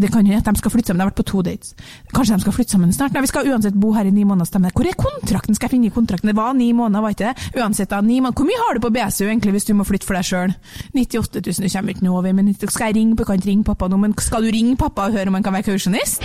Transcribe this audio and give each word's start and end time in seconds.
Det 0.00 0.12
kan 0.12 0.24
hende 0.26 0.40
at 0.40 0.48
de 0.48 0.60
skal 0.60 0.72
flytte 0.72 0.92
sammen. 0.92 1.02
De 1.02 1.04
har 1.04 1.10
vært 1.10 1.20
på 1.20 1.28
to 1.28 1.42
dates. 1.42 1.74
Kanskje 2.14 2.38
de 2.38 2.44
skal 2.46 2.56
flytte 2.56 2.76
sammen 2.76 2.92
snart? 2.92 3.12
Nei, 3.12 3.22
vi 3.24 3.30
skal 3.32 3.50
uansett 3.52 3.76
bo 3.78 3.92
her 3.92 4.08
i 4.08 4.14
ni 4.14 4.24
måneder, 4.24 4.48
stemmer. 4.48 4.72
Hvor 4.72 4.88
er 4.88 4.98
kontrakten? 4.98 5.54
Skal 5.58 5.68
jeg 5.68 5.76
finne 5.76 5.92
kontrakten? 5.94 6.32
Det 6.32 6.36
var 6.36 6.52
ni 6.56 6.72
måneder, 6.72 7.04
var 7.04 7.16
ikke 7.16 7.32
det? 7.32 7.60
Uansett, 7.60 7.90
da, 7.92 8.00
ni 8.00 8.20
måneder. 8.20 8.38
Hvor 8.38 8.48
mye 8.48 8.64
har 8.64 8.74
du 8.78 8.84
på 8.86 8.92
BSU 8.94 9.24
egentlig 9.28 9.56
hvis 9.58 9.68
du 9.68 9.74
må 9.76 9.88
flytte 9.88 10.08
for 10.08 10.18
deg 10.18 10.28
sjøl? 10.28 10.56
98 10.96 11.42
000, 11.44 11.68
du 11.68 11.72
kommer 11.76 11.96
ikke 11.96 12.06
noe 12.08 12.20
over. 12.20 12.36
Men 12.36 12.52
skal 12.62 12.92
jeg 12.92 13.00
ringe, 13.00 13.16
kan 13.24 13.40
ikke 13.40 13.52
ringe 13.52 13.68
pappa 13.68 13.88
nå, 13.92 14.00
men 14.00 14.16
skal 14.18 14.46
du 14.46 14.52
ringe 14.54 14.76
pappa 14.80 15.08
og 15.08 15.18
høre 15.18 15.32
om 15.32 15.40
han 15.40 15.44
kan 15.44 15.58
være 15.58 15.72
kausjonist? 15.72 16.24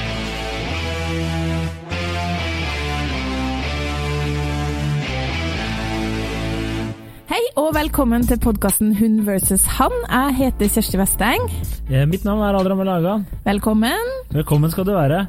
Hei 7.38 7.52
og 7.62 7.68
velkommen 7.76 8.24
til 8.26 8.40
podkasten 8.42 8.96
Hun 8.98 9.20
versus 9.28 9.62
han. 9.78 9.94
Jeg 10.10 10.32
heter 10.40 10.72
Kjersti 10.74 10.98
Westeng. 10.98 11.44
Eh, 11.86 12.02
Mitt 12.10 12.24
navn 12.26 12.42
er 12.42 12.56
Adrian 12.58 12.80
Melaga. 12.80 13.12
Velkommen. 13.46 14.08
Velkommen 14.34 14.72
skal 14.74 14.88
du 14.88 14.96
være. 14.96 15.20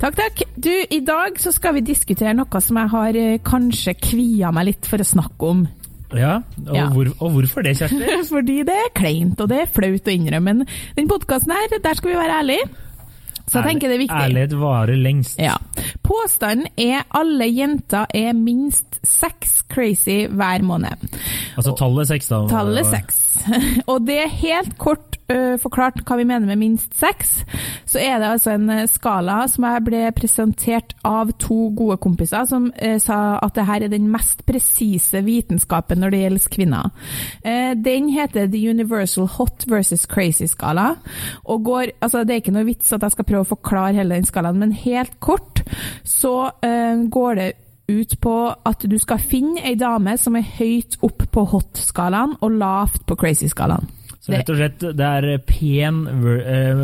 Takk, 0.00 0.16
takk. 0.18 0.42
Du, 0.58 0.72
i 0.72 0.98
dag 1.06 1.38
så 1.38 1.52
skal 1.54 1.76
vi 1.76 1.84
diskutere 1.86 2.34
noe 2.34 2.62
som 2.64 2.80
jeg 2.80 2.90
har 2.96 3.18
eh, 3.20 3.36
kanskje 3.46 3.94
kvia 4.00 4.50
meg 4.50 4.72
litt 4.72 4.88
for 4.90 4.98
å 4.98 5.06
snakke 5.06 5.52
om. 5.52 5.62
Ja, 6.10 6.40
og, 6.64 6.74
Ja. 6.74 6.88
Hvor, 6.90 7.12
og 7.20 7.36
hvorfor 7.36 7.62
det, 7.62 7.76
Kjersti? 7.78 8.02
Fordi 8.34 8.58
det 8.66 8.74
er 8.74 8.90
kleint, 8.98 9.38
og 9.38 9.54
det 9.54 9.60
er 9.62 9.70
flaut 9.78 10.10
å 10.10 10.16
innrømme. 10.18 10.56
Men 10.64 10.66
den 10.98 11.12
podkasten 11.12 11.54
her, 11.54 11.78
der 11.78 12.00
skal 12.02 12.16
vi 12.16 12.18
være 12.18 12.40
ærlige. 12.42 12.66
Så 13.46 13.60
jeg 13.60 13.68
tenker 13.68 13.90
det 13.92 13.96
er 13.98 14.02
viktig. 14.04 14.22
Ærlighet 14.24 14.54
varer 14.60 14.96
lengst. 14.96 15.38
Ja. 15.42 15.56
Påstanden 16.04 16.66
er 16.80 17.04
alle 17.14 17.48
jenter 17.52 18.06
er 18.14 18.32
minst 18.36 18.98
seks 19.04 19.62
crazy 19.72 20.24
hver 20.32 20.64
måned. 20.64 21.04
Altså 21.56 21.74
tallet 21.78 22.08
seks, 22.08 22.28
da. 22.32 22.40
Tallet 22.50 22.88
seks. 22.88 23.23
Og 23.90 24.04
det 24.06 24.18
er 24.22 24.38
helt 24.40 24.76
kort 24.80 25.18
uh, 25.32 25.56
forklart 25.60 26.02
hva 26.06 26.18
vi 26.20 26.26
mener 26.28 26.46
med 26.48 26.60
minst 26.60 26.94
seks. 26.98 27.42
Så 27.88 28.00
er 28.02 28.18
det 28.20 28.30
altså 28.30 28.54
en 28.54 28.88
skala 28.90 29.42
som 29.50 29.66
jeg 29.68 29.84
ble 29.86 30.02
presentert 30.16 30.94
av 31.06 31.32
to 31.42 31.70
gode 31.76 31.98
kompiser, 32.02 32.46
som 32.50 32.70
uh, 32.70 32.96
sa 33.02 33.38
at 33.44 33.56
det 33.56 33.66
her 33.68 33.86
er 33.86 33.92
den 33.92 34.10
mest 34.12 34.44
presise 34.48 35.24
vitenskapen 35.26 36.02
når 36.02 36.14
det 36.14 36.22
gjelder 36.24 36.54
kvinner. 36.58 36.92
Uh, 37.44 37.72
Den 37.84 38.10
heter 38.14 38.48
The 38.50 38.62
Universal 38.70 39.28
Hot 39.38 39.66
versus 39.70 40.06
Crazy-skala. 40.10 40.94
Og 41.44 41.64
går, 41.64 41.94
altså 42.00 42.24
Det 42.24 42.36
er 42.36 42.44
ikke 42.44 42.56
noe 42.56 42.68
vits 42.68 42.92
at 42.92 43.02
jeg 43.04 43.16
skal 43.16 43.28
prøve 43.28 43.46
å 43.46 43.52
forklare 43.54 43.98
hele 43.98 44.16
den 44.16 44.28
skalaen, 44.28 44.60
men 44.60 44.72
helt 44.84 45.18
kort 45.24 45.62
så 46.04 46.50
går 47.10 47.36
det 47.38 47.46
ut 47.90 48.14
på 48.20 48.36
at 48.64 48.86
du 48.88 48.96
skal 49.00 49.20
finne 49.20 49.64
ei 49.64 49.74
dame 49.80 50.16
som 50.20 50.38
er 50.38 50.46
høyt 50.56 50.96
opp 51.04 51.26
på 51.34 51.44
hot-skalaen 51.52 52.38
og 52.40 52.56
lavt 52.62 53.04
på 53.08 53.18
crazy-skalaen. 53.20 53.90
Så 54.24 54.32
rett 54.32 54.48
og 54.48 54.56
slett, 54.56 54.84
det 54.96 55.04
er 55.04 55.42
pen 55.44 55.98
eh, 56.08 56.78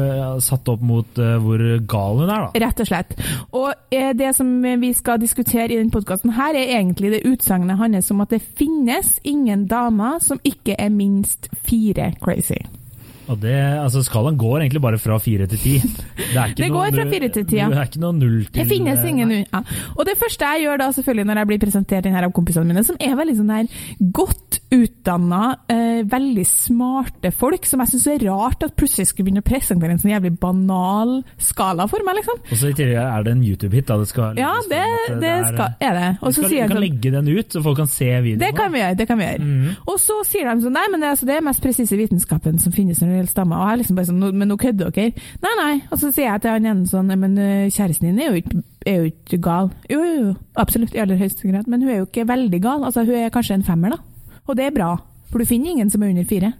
satt 0.44 0.68
opp 0.68 0.82
mot 0.84 1.20
uh, 1.22 1.38
hvor 1.40 1.62
gal 1.88 2.18
hun 2.20 2.26
er, 2.28 2.42
da. 2.44 2.60
Rett 2.66 2.82
og 2.84 2.90
slett. 2.90 3.14
Og 3.56 3.94
eh, 3.96 4.10
det 4.12 4.34
som 4.36 4.50
vi 4.60 4.90
skal 4.92 5.22
diskutere 5.22 5.70
i 5.70 5.78
denne 5.78 5.94
podkasten 5.94 6.34
her, 6.36 6.52
er 6.52 6.74
egentlig 6.76 7.14
det 7.14 7.22
utsagnet 7.30 7.80
hans 7.80 8.12
om 8.12 8.20
at 8.26 8.34
det 8.36 8.42
finnes 8.44 9.14
ingen 9.24 9.64
damer 9.72 10.20
som 10.20 10.42
ikke 10.44 10.76
er 10.76 10.92
minst 10.92 11.48
fire 11.64 12.10
crazy. 12.20 12.60
Og 13.30 13.38
det, 13.42 13.54
altså 13.78 14.02
Skalaen 14.02 14.36
går 14.40 14.64
egentlig 14.64 14.80
bare 14.82 14.98
fra 14.98 15.18
fire 15.22 15.46
til 15.50 15.60
ti. 15.62 15.74
Det, 15.80 16.44
Det 16.58 16.70
går 16.72 16.90
fra 16.96 17.04
fire 17.10 17.28
til 17.30 17.44
ti, 17.46 17.56
ja. 17.60 17.68
Det 17.70 17.78
er 17.78 17.88
ikke 17.90 18.02
noe 18.02 18.16
null 18.16 18.40
til 18.48 18.60
Det 18.60 18.66
finnes 18.70 18.98
eh, 19.04 19.08
ingen 19.10 19.30
ja. 19.44 19.60
Og 19.96 20.02
det 20.08 20.16
første 20.18 20.48
jeg 20.50 20.64
gjør 20.66 20.80
da, 20.82 20.88
selvfølgelig 20.96 21.26
når 21.30 21.40
jeg 21.42 21.50
blir 21.52 21.60
presentert 21.62 22.06
inn 22.10 22.16
her 22.18 22.26
av 22.26 22.32
kompisene 22.36 22.66
mine, 22.68 22.82
som 22.86 22.98
er 23.00 23.14
veldig 23.20 23.36
sånn 23.38 23.52
her 23.54 23.70
godt 24.20 24.58
utdanna, 24.74 25.42
eh, 25.70 26.02
veldig 26.10 26.44
smarte 26.46 27.32
folk, 27.34 27.66
som 27.66 27.82
jeg 27.84 27.92
syns 27.94 28.06
er 28.12 28.24
rart 28.28 28.66
at 28.66 28.74
plutselig 28.78 29.08
skulle 29.10 29.28
begynne 29.30 29.42
å 29.44 29.48
presentere 29.50 29.94
en 29.94 30.02
sånn 30.02 30.12
jævlig 30.14 30.32
banal 30.42 31.16
skala 31.42 31.86
for 31.90 32.02
meg, 32.06 32.20
liksom. 32.20 32.38
Og 32.50 32.56
så 32.60 32.70
I 32.70 32.76
tillegg 32.78 33.00
er 33.02 33.26
det 33.26 33.34
en 33.36 33.42
YouTube-hit. 33.46 33.86
da, 33.90 33.98
det 34.02 34.08
skal 34.10 34.38
Ja, 34.38 34.52
det, 34.70 34.82
det, 35.08 35.20
det 35.22 35.30
er- 35.30 35.46
skal, 35.52 35.74
er 35.80 35.94
det. 35.98 36.08
Og 36.22 36.28
Vi 36.28 36.34
så 36.34 36.44
skal, 36.46 36.56
kan 36.66 36.76
sånn 36.76 36.84
legge 36.84 37.10
den 37.16 37.28
ut, 37.28 37.48
så 37.54 37.62
folk 37.62 37.76
kan 37.82 37.86
se 37.90 38.10
videoen. 38.22 38.38
Det 38.42 38.52
kan 38.56 38.72
vi 38.72 38.78
gjøre. 38.82 38.96
det 38.96 39.08
kan 39.08 39.18
vi 39.18 39.24
gjøre. 39.24 39.40
Mm. 39.40 39.76
Og 39.86 39.98
så 40.00 40.20
sier 40.26 40.50
de 40.54 40.62
sånn 40.66 40.72
Nei, 40.80 40.86
men 40.90 41.00
det, 41.02 41.08
altså, 41.10 41.26
det 41.26 41.34
er 41.36 41.42
mest 41.42 41.60
presise 41.62 41.96
vitenskapen 41.98 42.58
som 42.62 42.72
finnes 42.72 43.00
når 43.02 43.08
det 43.10 43.19
gjelder 43.20 43.34
stammer. 43.34 43.60
Og 43.60 43.68
jeg 43.68 43.76
er 43.76 43.80
liksom 43.82 44.00
bare 44.00 44.10
sånn 44.10 44.40
Men 44.40 44.50
nå 44.50 44.56
kødder 44.60 44.92
dere? 44.96 45.28
Nei, 45.44 45.54
nei. 45.60 45.74
Og 45.90 46.00
så 46.00 46.10
sier 46.10 46.30
jeg 46.30 46.42
til 46.44 46.56
han 46.56 46.68
ene 46.72 46.90
sånn 46.90 47.12
Men 47.20 47.36
øh, 47.38 47.68
kjæresten 47.70 48.10
din 48.10 48.20
er 48.20 48.32
jo 48.32 48.42
ikke 48.42 48.64
er 48.88 48.96
jo 48.96 49.10
ikke 49.10 49.40
gal. 49.44 49.70
Jo, 49.90 50.00
jo, 50.00 50.16
jo. 50.24 50.32
Absolutt, 50.60 50.94
i 50.96 51.02
aller 51.02 51.20
høyeste 51.20 51.44
grad. 51.44 51.68
Men 51.68 51.84
hun 51.84 51.92
er 51.92 52.00
jo 52.00 52.08
ikke 52.08 52.24
veldig 52.30 52.60
gal. 52.64 52.84
Altså, 52.88 53.04
hun 53.04 53.18
er 53.18 53.32
kanskje 53.34 53.58
en 53.58 53.66
femmer, 53.66 53.92
da. 53.92 54.38
Og 54.48 54.56
det 54.56 54.70
er 54.70 54.72
bra. 54.74 54.94
For 55.30 55.38
du 55.38 55.46
finner 55.46 55.70
ingen 55.70 55.90
som 55.92 56.02
er 56.02 56.10
under 56.10 56.26
fire. 56.26 56.50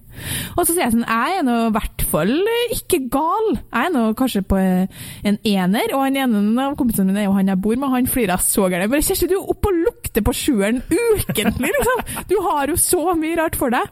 Og 0.54 0.62
så 0.62 0.70
sier 0.70 0.84
jeg 0.84 0.94
sånn, 0.94 1.06
jeg 1.08 1.38
er 1.40 1.46
nå 1.46 1.54
i 1.66 1.72
hvert 1.74 2.04
fall 2.10 2.36
ikke 2.76 3.00
gal. 3.10 3.48
Jeg 3.56 3.88
er 3.88 3.94
nå 3.94 4.04
kanskje 4.18 4.44
på 4.46 4.58
eh, 4.60 5.00
en 5.26 5.38
ener, 5.46 5.94
og 5.96 6.04
han 6.04 6.18
ene 6.22 6.42
av 6.66 6.76
kompisene 6.78 7.08
mine 7.08 7.24
er 7.24 7.26
jo 7.26 7.34
han 7.34 7.50
jeg 7.50 7.62
bor 7.64 7.74
med, 7.74 7.90
han 7.90 8.10
flirer 8.10 8.42
så 8.44 8.68
gærent. 8.70 8.92
Bare 8.92 9.02
Kjersti, 9.06 9.30
du 9.30 9.36
er 9.40 9.50
oppe 9.54 9.72
og 9.72 9.80
lukter 10.10 10.26
på 10.26 10.32
sjueren 10.34 10.82
ukentlig, 10.90 11.70
liksom! 11.70 12.24
Du 12.28 12.36
har 12.42 12.68
jo 12.68 12.76
så 12.76 13.14
mye 13.14 13.36
rart 13.38 13.56
for 13.56 13.70
deg. 13.70 13.86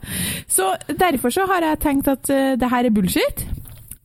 Så 0.49 0.75
derfor 0.99 1.31
så 1.31 1.47
har 1.47 1.63
jeg 1.63 1.81
tenkt 1.81 2.09
at 2.09 2.29
uh, 2.31 2.57
det 2.59 2.71
her 2.71 2.85
er 2.85 2.91
bullshit. 2.91 3.47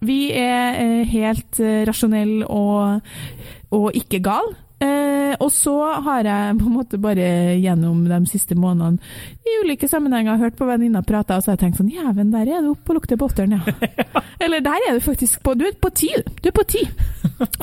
Vi 0.02 0.32
er 0.32 0.78
uh, 0.78 1.08
helt 1.10 1.60
uh, 1.60 1.84
rasjonelle 1.88 2.46
og, 2.46 3.02
og 3.72 3.92
ikke 3.98 4.22
gal. 4.22 4.54
Uh, 4.84 5.34
og 5.40 5.50
så 5.54 5.74
har 6.04 6.28
jeg 6.28 6.58
på 6.60 6.68
en 6.68 6.76
måte 6.76 7.00
bare 7.00 7.56
gjennom 7.56 8.04
de 8.04 8.18
siste 8.28 8.56
månedene 8.60 9.00
i 9.48 9.54
ulike 9.64 9.88
sammenhenger 9.88 10.42
hørt 10.42 10.58
på 10.60 10.68
venninner 10.68 11.06
prate, 11.08 11.38
og 11.38 11.44
så 11.44 11.54
har 11.54 11.56
jeg 11.56 11.62
tenkt 11.62 11.80
sånn 11.80 11.94
Jæven, 11.94 12.34
der 12.34 12.50
er 12.52 12.66
du 12.66 12.74
oppe 12.74 12.92
og 12.92 13.00
lukter 13.00 13.18
på 13.18 13.30
åtteren, 13.30 13.56
ja. 13.56 13.94
Eller 14.44 14.60
der 14.66 14.90
er 14.90 14.98
du 14.98 15.06
faktisk 15.06 15.40
på 15.46 15.56
Du 15.56 15.64
er 15.70 15.78
på 15.80 15.90
ti, 15.96 16.12
du 16.42 16.50
er 16.52 16.56
på 16.58 16.66
ti. 16.68 16.84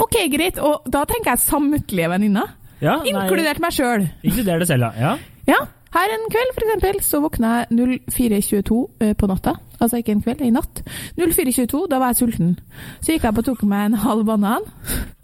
Ok, 0.00 0.16
greit. 0.32 0.58
Og 0.64 0.88
da 0.88 1.04
tenker 1.08 1.34
jeg 1.34 1.44
samtlige 1.44 2.08
venninner, 2.08 2.56
Ja, 2.80 3.00
inkludert 3.04 3.60
meg 3.62 3.76
sjøl. 3.76 4.08
Inkluder 4.24 4.62
deg 4.62 4.70
selv, 4.70 4.96
ja. 5.00 5.16
ja. 5.50 5.60
Her 5.90 6.12
en 6.14 6.28
kveld, 6.30 6.52
eksempel, 6.54 7.00
så 7.02 7.18
våkna 7.18 7.48
jeg 7.64 7.86
04.22 8.14 8.76
eh, 9.02 9.14
på 9.18 9.26
natta. 9.26 9.56
Altså 9.82 9.98
ikke 9.98 10.12
en 10.14 10.20
kveld, 10.22 10.44
i 10.46 10.52
natt. 10.54 10.82
04.22, 11.18 11.80
da 11.90 11.98
var 11.98 12.12
jeg 12.12 12.20
sulten. 12.20 12.52
Så 13.00 13.16
gikk 13.16 13.26
jeg 13.26 13.32
opp 13.32 13.40
og 13.42 13.48
tok 13.48 13.64
meg 13.66 13.88
en 13.88 13.98
halv 14.04 14.22
banan, 14.28 14.68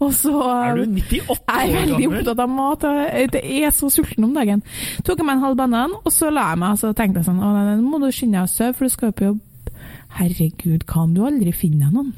og 0.03 0.11
så 0.17 0.33
Er 0.41 0.81
du 0.81 0.97
98 0.97 1.37
jeg 1.37 1.71
er 1.71 1.77
veldig 1.77 2.09
opptatt 2.11 2.43
av 2.43 2.51
mat. 2.51 2.83
og 2.83 3.37
Jeg 3.37 3.63
er 3.69 3.75
så 3.79 3.89
sulten 3.93 4.27
om 4.27 4.35
dagen. 4.35 4.63
Tok 5.07 5.23
jeg 5.23 5.29
meg 5.29 5.37
en 5.37 5.45
halv 5.47 5.57
banan, 5.61 5.95
og 6.03 6.11
så 6.11 6.33
la 6.35 6.49
jeg 6.51 6.63
meg 6.65 6.75
og 6.75 6.83
så 6.83 6.93
tenkte 6.97 7.23
jeg 7.23 7.29
sånn 7.29 7.39
Å, 7.39 7.55
nå 7.69 7.87
må 7.87 8.03
du 8.03 8.11
skynde 8.11 8.41
deg 8.41 8.51
å 8.51 8.55
sove, 8.57 8.75
for 8.75 8.89
du 8.89 8.97
skal 8.97 9.13
jo 9.13 9.17
på 9.21 9.29
jobb. 9.31 9.43
Herregud, 10.19 10.83
hva 10.83 11.05
om 11.05 11.15
du 11.15 11.23
aldri 11.23 11.55
finner 11.55 11.95
noen? 11.95 12.11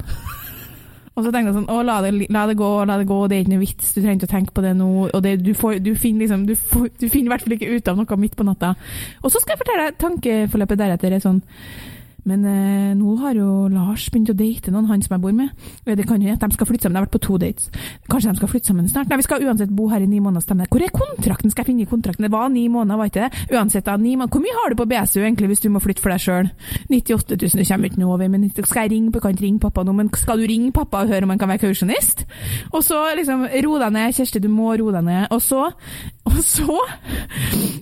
Og 1.20 1.26
så 1.26 1.34
tenkte 1.34 1.52
jeg 1.52 1.58
sånn 1.60 1.72
Å, 1.74 1.82
la 1.84 2.00
det, 2.06 2.14
la 2.32 2.46
det 2.48 2.56
gå, 2.60 2.70
la 2.88 2.98
det 3.02 3.08
gå, 3.10 3.20
det 3.28 3.38
er 3.38 3.44
ikke 3.44 3.54
noe 3.56 3.66
vits, 3.66 3.92
du 3.92 4.00
trenger 4.00 4.18
ikke 4.22 4.30
å 4.30 4.34
tenke 4.38 4.56
på 4.56 4.66
det 4.66 4.74
nå. 4.80 4.90
Og 5.08 5.22
det, 5.26 5.36
du, 5.44 5.52
får, 5.58 5.80
du 5.84 5.92
finner 6.00 6.26
liksom 6.26 6.46
du, 6.48 6.56
får, 6.72 6.90
du 6.96 7.08
finner 7.08 7.28
i 7.28 7.34
hvert 7.36 7.46
fall 7.46 7.58
ikke 7.58 7.72
ut 7.76 7.92
av 7.92 8.00
noe 8.00 8.20
midt 8.24 8.40
på 8.40 8.48
natta. 8.48 8.74
Og 9.22 9.34
så 9.34 9.42
skal 9.44 9.56
jeg 9.56 9.64
fortelle 9.64 9.88
deg 9.90 10.00
tankeforløpet 10.02 10.84
deretter. 10.84 11.16
er 11.18 11.26
sånn 11.26 11.44
men 12.28 12.46
eh, 12.46 12.94
nå 12.98 13.16
har 13.22 13.38
jo 13.38 13.68
Lars 13.72 14.08
begynt 14.12 14.32
å 14.34 14.38
date 14.38 14.72
noen, 14.74 14.88
han 14.90 15.02
som 15.06 15.16
jeg 15.16 15.24
bor 15.24 15.36
med. 15.36 15.50
Eh, 15.86 15.96
Det 15.96 16.06
kan 16.10 16.22
jo 16.22 16.32
at 16.34 16.44
de 16.44 16.52
skal 16.56 16.68
flytte 16.70 16.88
sammen. 16.88 16.98
Det 16.98 17.02
har 17.02 17.08
vært 17.08 17.16
på 17.18 17.22
to 17.28 17.38
dates. 17.42 17.70
Kanskje 18.10 18.32
de 18.34 18.40
skal 18.42 18.52
flytte 18.52 18.72
sammen 18.72 18.90
snart? 18.92 19.10
Nei, 19.10 19.20
vi 19.22 19.28
skal 19.28 19.46
uansett 19.46 19.70
bo 19.76 19.88
her 19.92 20.02
i 20.04 20.10
ni 20.10 20.20
måneder, 20.20 20.44
stemmer 20.46 20.66
det. 20.66 20.72
Hvor 20.74 20.84
er 20.84 20.94
kontrakten? 20.96 21.52
Skal 21.54 21.64
jeg 21.64 21.72
finne 21.72 21.86
i 21.86 21.90
kontrakten? 21.90 22.26
Det 22.28 22.32
var 22.34 22.50
ni 22.50 22.68
måneder, 22.68 22.98
var 23.00 23.12
ikke 23.12 23.28
det? 23.28 23.46
Uansett, 23.56 23.86
da, 23.86 23.98
ni 23.98 24.16
måneder. 24.16 24.34
Hvor 24.36 24.44
mye 24.46 24.58
har 24.60 24.70
du 24.70 24.80
på 24.80 24.88
BSU 24.90 25.20
egentlig 25.24 25.52
hvis 25.54 25.64
du 25.64 25.70
må 25.74 25.82
flytte 25.84 26.04
for 26.04 26.14
deg 26.14 26.24
sjøl? 26.24 26.52
98 26.90 27.38
000, 27.40 27.64
du 27.64 27.66
kommer 27.70 27.90
ikke 27.92 28.02
noe 28.04 28.14
over. 28.18 28.28
Men 28.30 28.48
skal 28.58 28.88
jeg 28.88 28.94
ringe, 28.96 29.14
kan 29.20 29.36
ikke 29.36 29.46
ringe 29.48 29.64
pappa 29.64 29.84
nå, 29.88 29.96
men 29.96 30.12
skal 30.18 30.40
du 30.42 30.48
ringe 30.50 30.72
pappa 30.76 31.04
og 31.06 31.14
høre 31.14 31.28
om 31.28 31.34
han 31.34 31.42
kan 31.42 31.52
være 31.52 31.64
kausjonist? 31.68 32.26
Og 32.74 32.84
så 32.86 33.00
liksom, 33.20 33.48
ro 33.66 33.78
deg 33.82 33.96
ned, 33.96 34.16
Kjersti, 34.18 34.44
du 34.44 34.50
må 34.52 34.74
ro 34.80 34.92
deg 34.96 35.06
ned. 35.08 35.28
Og 35.36 35.42
så, 35.44 35.68
og 36.30 36.40
så 36.46 36.80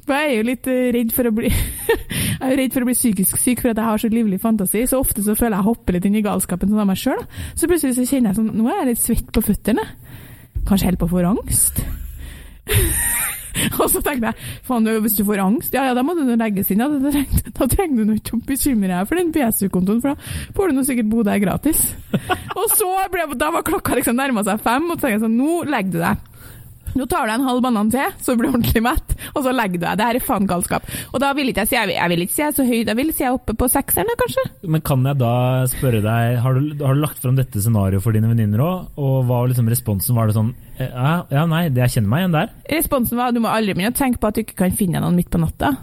for 0.08 0.14
jeg 0.16 0.30
er 0.32 0.36
jo 0.38 0.46
litt 0.48 0.68
redd 0.96 1.12
for 1.16 1.28
å 1.30 1.34
bli 1.36 1.50
Jeg 2.38 2.54
er 2.54 2.60
redd 2.60 2.74
for 2.76 2.86
å 2.86 2.88
bli 2.88 2.96
psykisk 2.96 3.40
syk 3.42 3.64
for 3.64 3.72
at 3.74 3.80
jeg 3.82 3.88
har 3.88 4.02
så 4.02 4.10
livlig 4.12 4.37
fantasi. 4.42 4.86
Så 4.90 5.02
ofte 5.02 5.24
så 5.26 5.36
føler 5.38 5.58
jeg 5.58 5.64
jeg 5.64 5.70
hopper 5.70 5.98
litt 5.98 6.08
inn 6.10 6.20
i 6.20 6.26
galskapen 6.26 6.72
sånn 6.72 6.84
av 6.84 6.90
meg 6.90 7.00
sjøl. 7.02 7.24
Så 7.58 7.70
plutselig 7.70 7.98
så 7.98 8.08
kjenner 8.08 8.32
jeg 8.32 8.40
sånn 8.40 8.54
Nå 8.58 8.68
er 8.72 8.82
jeg 8.82 8.92
litt 8.92 9.04
svett 9.04 9.32
på 9.34 9.46
føttene. 9.50 9.86
Kanskje 10.68 10.92
helt 10.92 11.02
på 11.02 11.10
å 11.10 11.14
få 11.16 11.26
angst. 11.30 11.82
Og 13.80 13.88
så 13.90 14.02
tenkte 14.06 14.30
jeg 14.30 14.48
faen, 14.68 14.88
hvis 15.02 15.18
du 15.18 15.24
får 15.26 15.42
angst, 15.42 15.74
ja 15.74 15.88
ja, 15.88 15.96
da 15.98 16.04
må 16.06 16.14
du 16.18 16.24
legges 16.30 16.70
inn. 16.74 16.84
Ja, 16.84 16.90
da, 16.92 17.68
trenger, 17.72 18.06
du 18.06 18.14
ikke 18.14 18.38
å 18.38 18.42
bekymre 18.46 18.92
deg 18.92 19.10
for 19.10 19.20
den 19.20 19.32
BSU-kontoen, 19.34 20.02
for 20.04 20.14
da 20.14 20.54
får 20.58 20.70
du 20.70 20.78
nå 20.78 20.86
sikkert 20.88 21.12
bo 21.12 21.26
der 21.26 21.42
gratis. 21.42 21.82
Og 22.60 22.68
så 22.78 22.90
ble, 23.14 23.26
da 23.40 23.52
var 23.56 23.66
klokka 23.68 23.98
liksom 23.98 24.18
nærma 24.20 24.46
seg 24.46 24.62
fem, 24.64 24.86
og 24.90 24.98
så 24.98 25.08
tenkte 25.08 25.16
jeg 25.16 25.26
sånn, 25.26 25.40
nå 25.40 25.62
legger 25.70 25.96
du 25.96 26.00
deg. 26.04 26.37
Nå 26.98 27.06
tar 27.10 27.30
du 27.30 27.34
en 27.36 27.46
halv 27.48 27.64
banan 27.66 27.92
til, 27.94 28.14
så 28.22 28.34
du 28.34 28.42
blir 28.42 28.52
ordentlig 28.52 28.84
mett, 28.86 29.16
og 29.34 29.44
så 29.46 29.54
legger 29.56 29.78
du 29.80 29.86
deg. 29.86 30.00
Det 30.00 30.08
her 30.10 30.20
er 30.20 30.26
faen 30.26 30.50
galskap. 30.50 30.88
Og 31.14 31.22
da 31.24 31.32
vil 31.38 31.52
ikke 31.52 31.66
jeg 31.66 31.72
si 31.72 31.78
jeg 31.78 31.92
vil, 31.92 31.98
jeg 32.00 32.14
vil 32.14 32.26
ikke 32.26 32.36
si 32.36 32.44
jeg 32.44 32.52
er 32.52 32.58
så 32.58 32.68
høy, 32.68 32.80
da 32.88 32.98
vil 32.98 33.12
si 33.14 33.24
jeg 33.26 33.32
er 33.32 33.38
oppe 33.38 33.58
på 33.58 33.70
sekseren, 33.72 34.14
kanskje. 34.22 34.46
Men 34.68 34.86
kan 34.88 35.06
jeg 35.08 35.22
da 35.22 35.34
spørre 35.72 36.04
deg, 36.06 36.40
har 36.44 36.58
du, 36.58 36.72
har 36.84 36.98
du 36.98 37.04
lagt 37.04 37.22
fram 37.24 37.38
dette 37.38 37.62
scenarioet 37.64 38.04
for 38.04 38.18
dine 38.18 38.32
venninner 38.32 38.64
òg? 38.66 38.98
Og 38.98 39.16
hva 39.28 39.38
var 39.44 39.52
liksom 39.52 39.70
responsen? 39.72 40.18
Var 40.18 40.30
det 40.30 40.38
sånn 40.38 40.54
eh, 40.78 40.90
ja, 40.90 41.14
ja, 41.34 41.46
nei, 41.50 41.68
jeg 41.70 41.94
kjenner 41.98 42.12
meg 42.12 42.24
igjen 42.24 42.38
der? 42.38 42.54
Responsen 42.74 43.20
var 43.20 43.36
du 43.36 43.42
må 43.44 43.52
aldri 43.54 43.76
begynne 43.78 43.94
å 43.94 43.98
tenke 43.98 44.22
på 44.22 44.32
at 44.32 44.38
du 44.38 44.44
ikke 44.44 44.58
kan 44.64 44.78
finne 44.78 45.04
noen 45.04 45.18
midt 45.18 45.30
på 45.34 45.42
natta. 45.42 45.74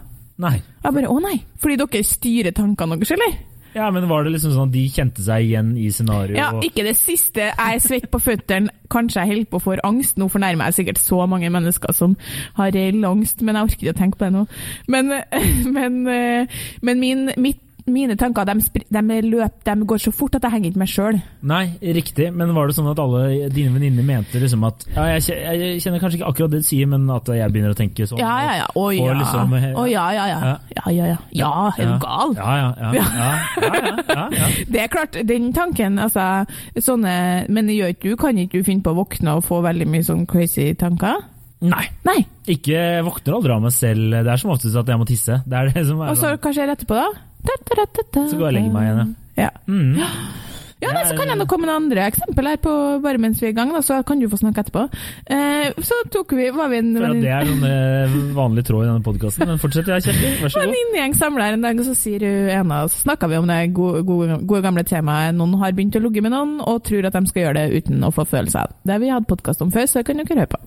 Nei. 0.42 0.56
Jeg 0.58 0.96
bare 0.96 1.10
å 1.10 1.20
nei, 1.22 1.36
fordi 1.62 1.78
dere 1.78 2.06
styrer 2.06 2.54
tankene 2.56 2.98
deres, 2.98 3.14
eller? 3.14 3.36
Ja, 3.74 3.90
men 3.90 4.06
var 4.08 4.24
det 4.24 4.32
liksom 4.34 4.52
sånn 4.54 4.68
at 4.68 4.74
de 4.74 4.84
kjente 4.88 5.24
seg 5.26 5.48
igjen 5.48 5.72
i 5.80 5.88
scenarioet? 5.90 6.36
Ja, 6.38 6.50
og- 6.54 6.62
ikke 6.64 6.84
det 6.86 6.96
siste. 6.96 7.48
Jeg 7.50 7.74
er 7.74 7.82
svett 7.82 8.10
på 8.10 8.20
føttene. 8.22 8.70
Kanskje 8.88 9.24
jeg 9.24 9.28
holder 9.32 9.50
på 9.50 9.58
å 9.58 9.64
få 9.64 9.76
angst. 9.82 10.16
Nå 10.16 10.28
fornærmer 10.30 10.70
jeg 10.70 10.86
sikkert 10.86 10.98
så 11.02 11.26
mange 11.28 11.50
mennesker 11.50 11.92
som 11.92 12.16
har 12.54 12.70
reell 12.70 13.02
angst, 13.04 13.42
men 13.42 13.56
jeg 13.56 13.64
orker 13.64 13.82
ikke 13.86 13.96
å 13.96 13.98
tenke 13.98 14.18
på 14.18 14.26
det 14.28 14.32
nå. 14.32 14.46
Men, 14.86 15.08
men, 15.76 16.06
eh, 16.06 16.46
men 16.82 17.00
min, 17.00 17.30
mitt, 17.36 17.60
mine 17.84 18.16
tanker 18.16 18.46
de, 18.48 18.54
de, 18.88 19.02
løp, 19.28 19.58
de 19.66 19.74
går 19.84 20.00
så 20.00 20.12
fort 20.14 20.38
at 20.38 20.46
jeg 20.46 20.54
henger 20.54 20.70
ikke 20.70 20.80
med 20.80 20.90
sjøl. 20.90 21.18
Nei, 21.44 21.64
riktig, 21.96 22.30
men 22.32 22.54
var 22.56 22.70
det 22.70 22.76
sånn 22.78 22.88
at 22.88 23.00
alle 23.02 23.50
dine 23.52 23.74
venninner 23.74 24.06
mente 24.06 24.40
liksom 24.40 24.64
at 24.64 24.86
ja, 24.94 25.04
jeg, 25.18 25.82
kjenner 25.84 26.00
kanskje 26.00 26.20
ikke 26.20 26.30
akkurat 26.30 26.54
det 26.54 26.62
du 26.64 26.68
sier, 26.68 26.88
men 26.88 27.04
at 27.12 27.28
jeg 27.28 27.52
begynner 27.52 27.74
å 27.74 27.78
tenke 27.78 28.06
sånn? 28.08 28.22
Ja, 28.22 28.32
ja, 28.46 28.54
ja. 28.62 28.70
Å 28.72 28.86
ja. 28.96 29.18
liksom, 29.20 29.52
Å 29.52 29.84
ja, 29.90 30.06
ja, 30.16 30.24
ja. 30.30 30.38
ja. 30.48 30.54
Ja, 30.78 30.94
ja, 30.94 31.18
ja. 31.36 31.52
Er 31.76 31.92
du 31.92 31.98
gal? 32.06 32.34
Ja, 32.38 32.54
ja, 32.62 32.70
ja. 32.80 32.94
ja, 32.94 33.04
ja, 33.04 33.28
ja, 33.60 33.92
ja, 34.08 34.24
ja. 34.38 34.48
Det 34.74 34.80
er 34.80 34.90
klart, 34.92 35.20
den 35.28 35.52
tanken, 35.54 36.00
altså 36.00 36.46
sånne 36.80 37.12
Men 37.52 37.68
gjør 37.72 37.92
ikke 37.92 38.14
du, 38.14 38.16
kan 38.20 38.40
ikke 38.40 38.62
du 38.62 38.66
finne 38.66 38.84
på 38.84 38.94
å 38.94 39.00
våkne 39.02 39.36
og 39.38 39.44
få 39.46 39.60
veldig 39.64 39.86
mye 39.90 40.06
sånn 40.06 40.24
crazy 40.30 40.72
tanker? 40.78 41.20
Nei, 41.64 41.84
Nei. 42.04 42.18
ikke 42.50 42.80
våkner 43.06 43.38
aldri 43.38 43.54
av 43.54 43.62
meg 43.64 43.72
selv. 43.72 44.18
Det 44.24 44.32
er 44.32 44.40
som 44.40 44.52
oftest 44.52 44.76
at 44.76 44.90
jeg 44.90 45.00
må 45.00 45.06
tisse. 45.08 45.38
Det 45.48 45.56
er 45.60 45.70
det 45.72 45.84
som 45.88 46.02
er 46.02 46.10
Og 46.12 46.18
så 46.18 46.26
sånn. 46.26 46.40
hva 46.44 46.52
skjer 46.56 46.72
etterpå, 46.74 46.98
da? 46.98 47.22
Så 48.30 48.38
går 48.40 48.48
jeg 48.48 48.50
og 48.50 48.58
legger 48.58 48.74
meg 48.74 48.88
igjen, 48.90 49.14
Ja. 49.40 49.50
Mm. 49.66 49.94
Ja, 50.84 50.90
nei, 50.92 51.04
så 51.08 51.14
kan 51.16 51.30
jeg 51.30 51.38
nå 51.40 51.46
komme 51.48 51.64
med 51.64 51.72
andre 51.74 52.02
eksempel 52.10 52.48
her 52.50 52.58
på, 52.60 52.72
bare 53.00 53.20
mens 53.22 53.38
vi 53.40 53.46
er 53.48 53.52
i 53.54 53.56
gang, 53.56 53.70
da, 53.72 53.80
så 53.84 54.00
kan 54.04 54.20
du 54.20 54.26
få 54.28 54.36
snakke 54.40 54.64
etterpå. 54.64 54.82
Eh, 55.32 55.70
så 55.86 55.96
tok 56.12 56.34
vi, 56.36 56.50
var 56.52 56.68
vi 56.72 56.80
en 56.82 56.90
ja, 56.98 57.12
det 57.14 57.30
er 57.32 57.48
noen 57.48 57.62
vanlige 57.64 58.34
vanlig 58.36 58.64
tråd 58.68 58.84
i 58.84 58.88
denne 58.90 59.04
podkasten. 59.06 59.48
Men 59.48 59.62
fortsett, 59.62 59.88
ja, 59.88 60.00
Kjetil. 60.02 60.34
Vær 60.42 60.52
så 60.52 60.60
god. 60.60 60.66
venninnegjeng 60.66 61.16
samla 61.16 61.46
her 61.48 61.56
en 61.56 61.64
dag, 61.64 61.80
og 61.80 61.88
så 61.88 61.94
sier 61.96 62.26
hun 62.26 62.50
ene 62.58 62.82
oss, 62.84 62.98
snakka 63.06 63.30
vi 63.32 63.40
om 63.40 63.48
det 63.48 63.60
gode, 63.76 64.02
gode, 64.08 64.38
gode 64.44 64.62
gamle 64.66 64.84
temaet 64.88 65.38
noen 65.38 65.56
har 65.62 65.72
begynt 65.78 65.96
å 65.96 66.04
ligge 66.04 66.24
med 66.26 66.34
noen 66.34 66.58
og 66.60 66.82
tror 66.84 67.08
at 67.08 67.16
de 67.16 67.32
skal 67.32 67.46
gjøre 67.46 67.62
det 67.62 67.80
uten 67.80 68.04
å 68.04 68.12
få 68.12 68.26
følelser. 68.28 68.76
Det 68.84 68.96
har 68.96 69.02
vi 69.02 69.14
hatt 69.14 69.30
podkast 69.30 69.64
om 69.64 69.72
før, 69.72 69.88
så 69.88 70.02
det 70.02 70.08
kan 70.10 70.20
dere 70.20 70.42
høre 70.42 70.52
på. 70.52 70.60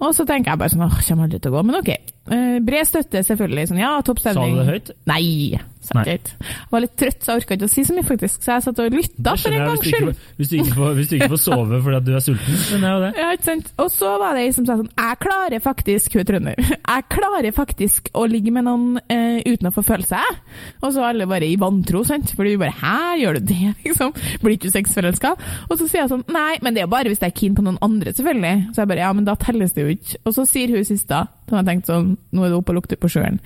Og 0.00 0.16
så 0.16 0.24
tenker 0.28 0.54
jeg 0.54 0.64
bare 0.64 0.72
sånn 0.72 0.86
åh, 0.88 0.96
kommer 1.04 1.28
aldri 1.28 1.42
til 1.42 1.52
å 1.52 1.58
gå. 1.58 1.66
Men 1.68 1.82
ok. 1.82 1.92
Eh, 2.30 2.58
bred 2.62 2.86
støtte, 2.86 3.24
selvfølgelig. 3.26 3.68
Sånn 3.72 3.82
ja, 3.82 3.96
topp 4.06 4.22
Sa 4.22 4.34
du 4.36 4.42
det 4.44 4.66
høyt? 4.68 4.90
Nei. 5.10 5.58
Nei. 5.90 6.04
jeg 6.06 6.68
var 6.70 6.82
litt 6.84 6.92
trøtt, 6.94 7.24
så 7.24 7.34
jeg 7.34 7.42
orka 7.42 7.56
ikke 7.56 7.66
å 7.66 7.70
si 7.72 7.82
så 7.82 7.94
mye, 7.96 8.06
faktisk. 8.06 8.44
Så 8.44 8.52
jeg 8.54 8.64
satt 8.68 8.80
og 8.84 8.94
lytta, 8.94 9.32
for 9.42 9.56
en 9.56 9.64
gangs 9.66 9.82
skyld. 9.82 10.20
hvis, 10.38 10.52
du 10.52 10.54
ikke 10.60 10.76
får, 10.76 11.00
du 11.00 11.16
ikke 11.16 11.28
får 11.32 11.40
sove 11.42 11.80
fordi 11.82 11.98
at 11.98 12.06
du 12.06 12.12
er 12.14 12.22
sulten. 12.22 12.60
Skjønner 12.68 12.86
jeg 12.86 12.94
jo 12.94 13.02
det. 13.02 13.10
Ja, 13.18 13.30
ikke 13.34 13.48
sant? 13.48 13.72
Og 13.82 13.90
så 13.90 14.12
var 14.22 14.38
det 14.38 14.44
ei 14.46 14.52
som 14.54 14.68
sa 14.68 14.76
sånn 14.78 14.90
Jeg 14.92 15.18
klarer 15.24 15.64
faktisk 15.64 16.14
Hun 16.14 16.22
er 16.22 16.28
trønder. 16.28 16.62
Jeg 16.92 17.06
klarer 17.12 17.56
faktisk 17.56 18.10
å 18.18 18.24
ligge 18.28 18.52
med 18.54 18.66
noen 18.68 19.00
eh, 19.10 19.40
uten 19.48 19.70
å 19.70 19.74
få 19.74 19.82
følelse, 19.86 20.20
jeg. 20.20 20.38
Og 20.82 20.92
så 20.92 21.02
var 21.02 21.14
alle 21.14 21.26
bare 21.30 21.48
i 21.48 21.58
vantro, 21.60 22.02
sant. 22.06 22.34
For 22.36 22.46
vi 22.46 22.54
bare 22.60 22.76
Hæ, 22.78 22.94
gjør 23.22 23.40
du 23.40 23.50
det, 23.50 23.74
liksom? 23.86 24.14
Blir 24.42 24.56
ikke 24.56 24.70
du 24.70 24.76
sexforelska? 24.76 25.34
Og 25.68 25.74
så 25.80 25.88
sier 25.88 26.04
jeg 26.04 26.12
sånn 26.12 26.26
Nei, 26.32 26.60
men 26.62 26.76
det 26.76 26.84
er 26.84 26.92
bare 26.92 27.10
hvis 27.10 27.22
jeg 27.22 27.32
er 27.32 27.38
keen 27.42 27.58
på 27.58 27.64
noen 27.66 27.80
andre, 27.82 28.14
selvfølgelig. 28.14 28.70
Så 28.70 28.84
jeg 28.84 28.92
bare 28.92 29.06
Ja, 29.06 29.12
men 29.16 29.26
da 29.26 29.36
telles 29.40 29.74
det 29.74 29.86
jo 29.86 29.96
ikke. 29.96 30.20
Og 30.28 30.36
så 30.36 30.46
sier 30.48 30.76
hun 30.76 30.86
sist 30.86 31.08
da, 31.10 31.24
så 31.52 31.60
jeg 31.60 31.68
tenkte 31.68 31.92
sånn 31.92 32.12
Nå 32.32 32.44
er 32.44 32.52
det 32.52 32.56
oppe 32.56 32.72
og 32.72 32.80
lukter 32.80 33.00
på 33.00 33.10
sjøen. 33.12 33.40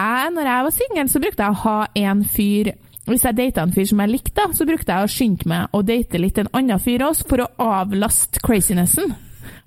Jeg, 0.00 0.30
når 0.32 0.48
jeg 0.48 0.66
var 0.66 0.74
singel, 0.76 1.10
så 1.12 1.20
brukte 1.20 1.44
jeg 1.44 1.52
å 1.52 1.64
ha 1.66 1.80
en 2.00 2.22
fyr 2.24 2.72
hvis 3.10 3.24
jeg 3.26 3.34
data 3.34 3.64
en 3.64 3.72
fyr 3.74 3.88
som 3.90 4.00
jeg 4.04 4.12
likte, 4.12 4.44
så 4.54 4.64
brukte 4.68 4.94
jeg 4.94 5.02
å 5.02 5.10
skynde 5.10 5.48
meg 5.50 5.74
å 5.74 5.80
date 5.82 6.20
litt 6.20 6.36
en 6.38 6.50
annen 6.54 6.78
fyr 6.78 7.02
også, 7.02 7.26
for 7.26 7.42
å 7.42 7.48
avlaste 7.80 8.42
crazinessen. 8.44 9.10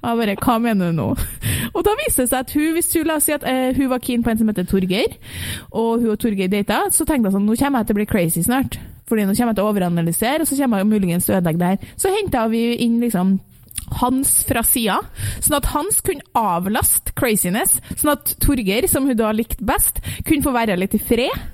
Jeg 0.04 0.20
bare, 0.20 0.36
hva 0.40 0.56
mener 0.64 0.92
du 0.92 0.96
nå? 0.96 1.10
Og 1.76 1.84
da 1.84 1.96
viste 2.00 2.24
det 2.24 2.32
seg 2.32 2.40
at 2.40 2.54
hun, 2.56 2.70
hvis 2.76 2.92
hun 2.96 3.08
la 3.10 3.18
oss 3.20 3.28
si 3.28 3.36
at 3.36 3.44
eh, 3.48 3.76
hun 3.76 3.90
var 3.92 4.04
keen 4.04 4.24
på 4.24 4.32
en 4.32 4.40
som 4.40 4.52
heter 4.52 4.68
Torgeir, 4.70 5.16
og 5.72 6.04
hun 6.04 6.14
og 6.14 6.20
Torgeir 6.22 6.52
data, 6.52 6.86
så 6.92 7.08
tenkte 7.08 7.32
jeg 7.32 7.38
sånn, 7.38 7.48
nå 7.50 7.58
kommer 7.60 7.84
jeg 7.84 7.90
til 7.90 7.98
å 7.98 8.00
bli 8.00 8.10
crazy 8.14 8.44
snart. 8.46 8.80
Fordi 9.10 9.26
nå 9.28 9.36
kommer 9.36 9.52
jeg 9.52 9.60
til 9.60 9.66
å 9.66 9.72
overanalysere, 9.74 10.44
og 10.44 10.50
så 10.50 10.60
kommer 10.60 10.84
jeg 10.84 10.92
muligens 10.92 11.28
til 11.28 11.36
å 11.36 11.40
ødelegge 11.42 11.64
det 11.64 11.72
her. 11.74 11.96
Så 12.00 12.12
henta 12.14 12.46
vi 12.52 12.66
inn 12.86 13.00
liksom 13.04 13.38
hans 14.02 14.44
fra 14.48 14.64
sida, 14.68 15.00
sånn 15.40 15.58
at 15.60 15.66
Hans 15.74 16.02
kunne 16.06 16.22
avlaste 16.38 17.14
craziness, 17.18 17.80
sånn 17.96 18.14
at 18.14 18.36
Torgeir, 18.44 18.88
som 18.92 19.08
hun 19.08 19.18
da 19.18 19.32
likte 19.36 19.64
best, 19.66 20.00
kunne 20.26 20.44
få 20.46 20.54
være 20.56 20.78
litt 20.80 20.96
i 20.96 21.02
fred. 21.02 21.50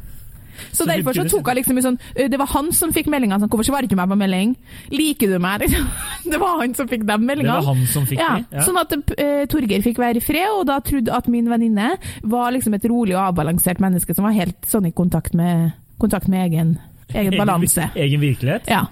Så, 0.73 0.83
Så 0.83 0.85
derfor 0.89 1.15
så 1.15 1.23
tok 1.23 1.47
hun 1.47 1.55
liksom 1.55 1.77
sånn 1.79 1.97
Det 2.29 2.35
var 2.37 2.49
han 2.51 2.73
som 2.75 2.91
fikk 2.91 3.07
meldinga 3.07 3.37
sånn 3.39 3.47
'Hvorfor 3.47 3.63
svarer 3.63 3.87
du 3.87 3.95
ikke 3.95 3.95
meg 3.95 4.09
på 4.11 4.17
melding?' 4.19 4.55
'Liker 4.91 5.27
du 5.31 5.39
meg?' 5.39 5.61
Liksom. 5.61 5.85
Det 6.31 6.39
var 6.41 6.59
han 6.59 6.73
som 6.75 6.87
fikk 6.87 7.05
de 7.05 7.13
Det 7.15 7.19
meldingene. 7.23 7.53
var 7.63 7.75
han 7.75 7.85
som 7.87 8.05
fikk 8.05 8.19
Ja. 8.19 8.43
Ja. 8.51 8.65
Sånn 8.67 8.75
at 8.77 8.91
uh, 8.91 9.45
Torgeir 9.47 9.81
fikk 9.81 9.97
være 9.97 10.17
i 10.17 10.19
fred, 10.19 10.49
og 10.51 10.65
da 10.67 10.81
trodde 10.83 11.15
at 11.15 11.29
min 11.31 11.47
venninne 11.47 11.95
var 12.23 12.51
liksom 12.51 12.73
et 12.75 12.83
rolig 12.91 13.15
og 13.15 13.23
avbalansert 13.31 13.79
menneske 13.79 14.13
som 14.13 14.25
var 14.27 14.35
helt 14.35 14.59
sånn 14.67 14.85
i 14.85 14.91
kontakt 14.91 15.33
med, 15.33 15.71
kontakt 15.97 16.27
med 16.27 16.51
egen, 16.51 16.77
egen 17.15 17.37
balanse. 17.39 17.87
Egen, 17.95 18.19
egen 18.19 18.19
virkelighet. 18.19 18.67
Ja. 18.67 18.83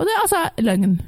Og 0.00 0.02
det 0.02 0.10
er 0.10 0.22
altså 0.26 0.42
løgn. 0.66 0.98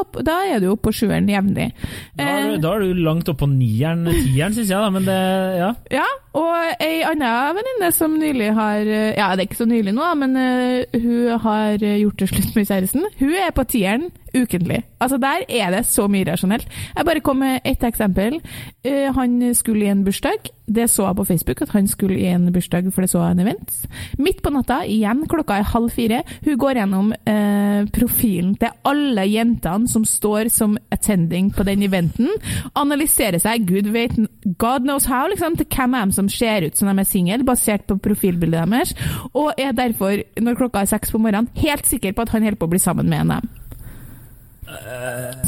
Opp, 0.00 0.18
da 0.26 0.34
er 0.44 0.60
du 0.60 0.66
oppe 0.74 0.88
på 0.90 0.92
sjueren 0.92 1.28
jevnlig. 1.30 1.70
Da 2.18 2.24
Eh, 2.26 2.48
du, 2.50 2.56
da 2.60 2.74
er 2.76 2.82
du 2.84 3.00
langt 3.00 3.28
oppe 3.32 3.46
på 3.46 3.48
nieren, 3.50 4.04
tieren, 4.04 4.52
syns 4.56 4.68
jeg, 4.68 4.76
da. 4.76 4.90
Men 4.92 5.06
det 5.08 5.20
Ja. 5.60 5.70
Ja, 5.90 6.04
og 6.38 6.82
ei 6.82 7.00
anna 7.02 7.50
venninne 7.56 7.90
som 7.94 8.12
nylig 8.14 8.52
har 8.54 8.86
eh, 8.86 9.16
Ja, 9.18 9.32
det 9.34 9.44
er 9.44 9.48
ikke 9.48 9.62
så 9.64 9.68
nylig 9.70 9.94
nå, 9.96 10.06
men 10.20 10.36
eh, 10.38 11.00
hun 11.02 11.38
har 11.42 11.82
gjort 11.82 12.22
det 12.22 12.30
slutt 12.30 12.56
med 12.56 12.68
kjæresten. 12.68 13.06
Hun 13.18 13.34
er 13.34 13.50
på 13.56 13.66
tieren 13.66 14.10
ukentlig. 14.34 14.84
Altså, 15.00 15.16
der 15.16 15.42
er 15.48 15.70
det 15.70 15.86
så 15.86 16.06
mye 16.08 16.24
rasjonelt. 16.28 16.68
Jeg 16.96 17.04
bare 17.04 17.20
kom 17.20 17.36
med 17.36 17.60
ett 17.64 17.84
eksempel. 17.84 18.40
Eh, 18.84 19.14
han 19.14 19.54
skulle 19.54 19.84
i 19.84 19.88
en 19.88 20.04
bursdag. 20.04 20.50
Det 20.70 20.90
så 20.90 21.06
jeg 21.06 21.16
på 21.16 21.24
Facebook, 21.24 21.62
at 21.62 21.68
han 21.68 21.86
skulle 21.88 22.18
i 22.18 22.26
en 22.30 22.52
bursdag, 22.52 22.92
for 22.92 23.00
det 23.00 23.10
så 23.10 23.18
jeg 23.18 23.30
en 23.30 23.40
event. 23.40 23.86
Midt 24.18 24.42
på 24.42 24.50
natta, 24.50 24.84
igjen 24.86 25.24
klokka 25.28 25.58
er 25.58 25.62
halv 25.62 25.90
fire. 25.90 26.22
Hun 26.44 26.58
går 26.58 26.78
gjennom 26.78 27.12
eh, 27.26 27.88
profilen 27.90 28.54
til 28.54 28.68
alle 28.84 29.26
jentene 29.26 29.88
som 29.88 30.04
står 30.04 30.48
som 30.48 30.78
attending 30.90 31.50
på 31.54 31.62
den 31.62 31.82
eventen. 31.82 32.28
Analyserer 32.74 33.38
seg, 33.38 33.66
gud 33.66 33.90
vet, 33.90 34.14
God 34.58 34.86
knows 34.86 35.04
how, 35.04 35.26
liksom, 35.26 35.56
til 35.56 35.66
hvem 35.66 35.94
er 35.94 36.04
de 36.04 36.14
som 36.14 36.19
ser 36.28 36.66
ut 36.66 36.76
som 36.76 36.88
de 36.90 37.00
er 37.00 37.08
single, 37.08 37.44
basert 37.44 37.86
på 37.86 37.98
profilbildet 38.02 38.68
deres. 38.68 38.94
Og 39.32 39.54
er 39.58 39.72
derfor, 39.72 40.22
når 40.40 40.58
klokka 40.58 40.82
er 40.82 40.92
seks 40.92 41.10
på 41.10 41.18
morgenen, 41.22 41.48
helt 41.56 41.86
sikker 41.86 42.12
på 42.12 42.22
at 42.22 42.34
han 42.34 42.42
holder 42.42 42.60
på 42.60 42.68
å 42.68 42.74
bli 42.74 42.82
sammen 42.82 43.08
med 43.08 43.24
en 43.24 43.34
dem. 43.36 43.48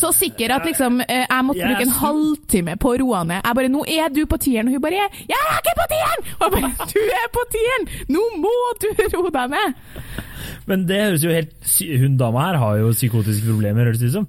Så 0.01 0.11
sikker 0.17 0.51
at 0.57 0.65
liksom, 0.67 1.01
eh, 1.01 1.27
jeg 1.29 1.47
måtte 1.47 1.67
bruke 1.67 1.87
en 1.87 1.95
halvtime 1.95 2.77
på 2.81 2.93
å 2.93 2.99
roe 3.03 3.23
ned. 3.29 3.41
Jeg 3.45 3.55
bare 3.55 3.69
'Nå 3.69 3.85
er 3.87 4.09
du 4.09 4.27
på 4.27 4.39
tieren', 4.39 4.67
og 4.67 4.73
hun 4.73 4.83
bare 4.83 4.99
'Jeg 5.31 5.43
er 5.47 5.59
ikke 5.63 5.77
på 5.79 5.87
tieren!' 5.95 6.23
Og 6.41 6.43
jeg 6.43 6.51
bare 6.53 6.71
'Du 6.91 7.01
er 7.23 7.29
på 7.37 7.43
tieren! 7.55 7.85
Nå 8.09 8.23
må 8.43 8.57
du 8.81 8.89
roe 9.17 9.31
deg 9.31 9.51
ned!' 9.51 9.75
Men 10.67 10.87
det 10.87 11.01
høres 11.03 11.25
jo 11.25 11.31
helt 11.31 11.53
Hun 12.01 12.17
dama 12.17 12.47
her 12.47 12.57
har 12.59 12.77
jo 12.77 12.93
psykotiske 12.93 13.47
problemer, 13.47 13.85
høres 13.85 13.99
det 13.99 14.11
ut 14.11 14.13
som. 14.13 14.27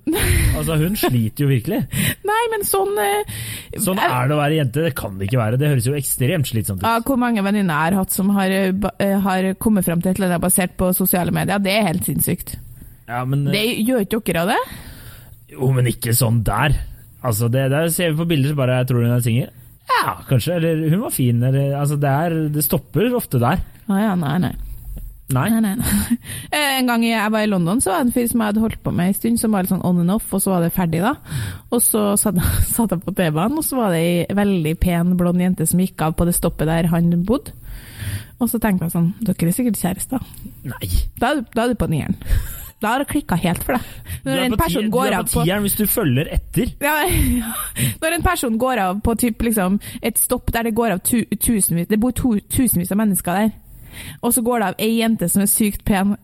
Altså, 0.58 0.78
hun 0.78 0.96
sliter 0.96 1.46
jo 1.46 1.48
virkelig. 1.48 1.88
Nei, 2.34 2.44
men 2.54 2.66
sånn 2.68 2.94
eh, 3.02 3.34
Sånn 3.82 4.00
er 4.02 4.30
det 4.30 4.36
å 4.36 4.40
være 4.40 4.58
jente. 4.60 4.86
Det 4.88 4.94
kan 4.98 5.18
det 5.20 5.28
ikke 5.28 5.42
være. 5.42 5.60
Det 5.62 5.72
høres 5.72 5.88
jo 5.90 5.96
ekstremt 5.98 6.50
slitsomt 6.50 6.82
ut. 6.82 6.88
Ja, 6.88 7.02
hvor 7.06 7.20
mange 7.22 7.44
venninner 7.46 7.74
jeg 7.74 7.94
har 7.94 8.00
hatt 8.02 8.16
som 8.16 8.32
har, 8.36 8.54
eh, 8.54 8.72
eh, 9.04 9.18
har 9.26 9.50
kommet 9.62 9.88
frem 9.88 10.02
til 10.02 10.14
et 10.14 10.22
eller 10.22 10.34
annet 10.34 10.46
basert 10.46 10.76
på 10.80 10.92
sosiale 10.98 11.34
medier, 11.36 11.62
det 11.64 11.76
er 11.78 11.90
helt 11.92 12.08
sinnssykt. 12.10 12.56
Ja, 13.10 13.24
men, 13.28 13.46
Det 13.52 13.64
gjør 13.84 14.06
ikke 14.06 14.22
dere 14.32 14.46
av 14.46 14.54
det? 14.54 14.62
Jo, 15.54 15.70
men 15.76 15.90
ikke 15.92 16.16
sånn 16.18 16.42
der. 16.48 16.78
Altså, 17.24 17.50
det 17.52 17.70
der 17.72 17.92
ser 17.94 18.12
vi 18.12 18.22
på 18.24 18.30
bilder 18.34 18.54
så 18.54 18.60
bare 18.60 18.80
jeg 18.82 18.90
tror 18.90 19.06
hun 19.06 19.16
er 19.16 19.24
singel. 19.24 19.52
Ja, 19.94 20.14
kanskje. 20.28 20.58
Eller 20.58 20.90
hun 20.90 21.04
var 21.04 21.14
fin. 21.16 21.44
Eller, 21.44 21.74
altså, 21.80 22.00
det, 22.00 22.10
er, 22.10 22.38
det 22.52 22.64
stopper 22.66 23.14
ofte 23.16 23.42
der. 23.44 23.62
Ah, 23.88 24.00
ja, 24.00 24.14
nei, 24.20 24.38
nei. 24.44 24.54
Nei. 25.34 25.46
Nei, 25.50 25.62
nei, 25.64 25.76
nei. 25.80 26.18
Eh, 26.54 26.78
En 26.80 26.90
gang 26.90 27.04
jeg 27.08 27.32
var 27.32 27.46
i 27.46 27.48
London, 27.50 27.80
så 27.82 27.94
var 27.94 28.02
det 28.04 28.10
en 28.10 28.14
fyr 28.18 28.28
som 28.30 28.42
jeg 28.44 28.52
hadde 28.52 28.62
holdt 28.66 28.82
på 28.84 28.92
med 28.94 29.08
en 29.08 29.14
stund, 29.18 29.40
som 29.40 29.54
var 29.56 29.64
litt 29.64 29.72
sånn 29.72 29.86
on 29.88 30.02
and 30.04 30.12
off, 30.12 30.28
og 30.36 30.42
så 30.44 30.52
var 30.54 30.66
det 30.66 30.74
ferdig, 30.76 31.00
da. 31.02 31.14
Og 31.72 31.82
så 31.82 32.02
satt 32.20 32.38
satt 32.76 32.92
jeg 32.94 33.02
på 33.06 33.14
T-banen, 33.18 33.58
og 33.58 33.66
så 33.66 33.80
var 33.80 33.96
det 33.96 34.02
ei 34.04 34.36
veldig 34.38 34.74
pen, 34.84 35.16
blond 35.18 35.42
jente 35.42 35.66
som 35.70 35.80
gikk 35.82 36.02
av 36.06 36.18
på 36.20 36.28
det 36.28 36.36
stoppet 36.38 36.68
der 36.70 36.92
han 36.92 37.10
bodde. 37.26 37.56
Og 38.42 38.50
så 38.52 38.60
tenkte 38.60 38.90
jeg 38.90 38.94
sånn, 38.98 39.14
dere 39.24 39.48
er 39.48 39.56
sikkert 39.56 39.80
kjærester. 39.80 40.28
Nei. 40.68 40.90
Da 41.22 41.32
er 41.32 41.42
da 41.56 41.64
er 41.64 41.72
du 41.72 41.80
på 41.80 41.88
nieren. 41.88 42.18
Da 42.84 42.90
har 42.98 43.00
det 43.00 43.08
klikka 43.14 43.38
helt 43.40 43.62
for 43.64 43.78
deg. 43.78 43.84
Du 44.26 44.28
Når 44.28 44.36
er 44.36 44.42
en 44.50 44.52
på, 44.52 44.58
person 44.60 44.82
ti, 44.84 44.88
du 44.90 44.92
går 44.92 45.14
er 45.16 45.24
på 45.24 45.44
tieren 45.48 45.64
hvis 45.64 45.78
du 45.80 45.84
følger 45.88 46.28
etter. 46.36 46.74
ja, 46.84 46.96
ja. 47.40 47.54
Når 48.04 48.18
en 48.18 48.26
person 48.26 48.58
går 48.60 48.82
av 48.84 49.00
på 49.06 49.16
typ, 49.22 49.46
liksom, 49.48 49.78
et 50.04 50.20
stopp 50.20 50.52
der 50.52 50.68
det 50.68 50.74
går 50.76 50.98
av 50.98 51.00
tu, 51.08 51.22
tusenvis 51.40 51.88
Det 51.88 52.00
bor 52.04 52.12
to, 52.12 52.34
tusenvis 52.52 52.92
av 52.92 53.00
mennesker 53.00 53.40
der. 53.40 53.54
Og 54.22 54.34
så 54.36 54.46
går 54.46 54.60
det 54.60 54.70
av 54.72 54.80
ei 54.88 54.94
jente 55.00 55.30
som 55.32 55.44
er 55.44 55.52
sykt 55.52 55.84
pen, 55.88 56.16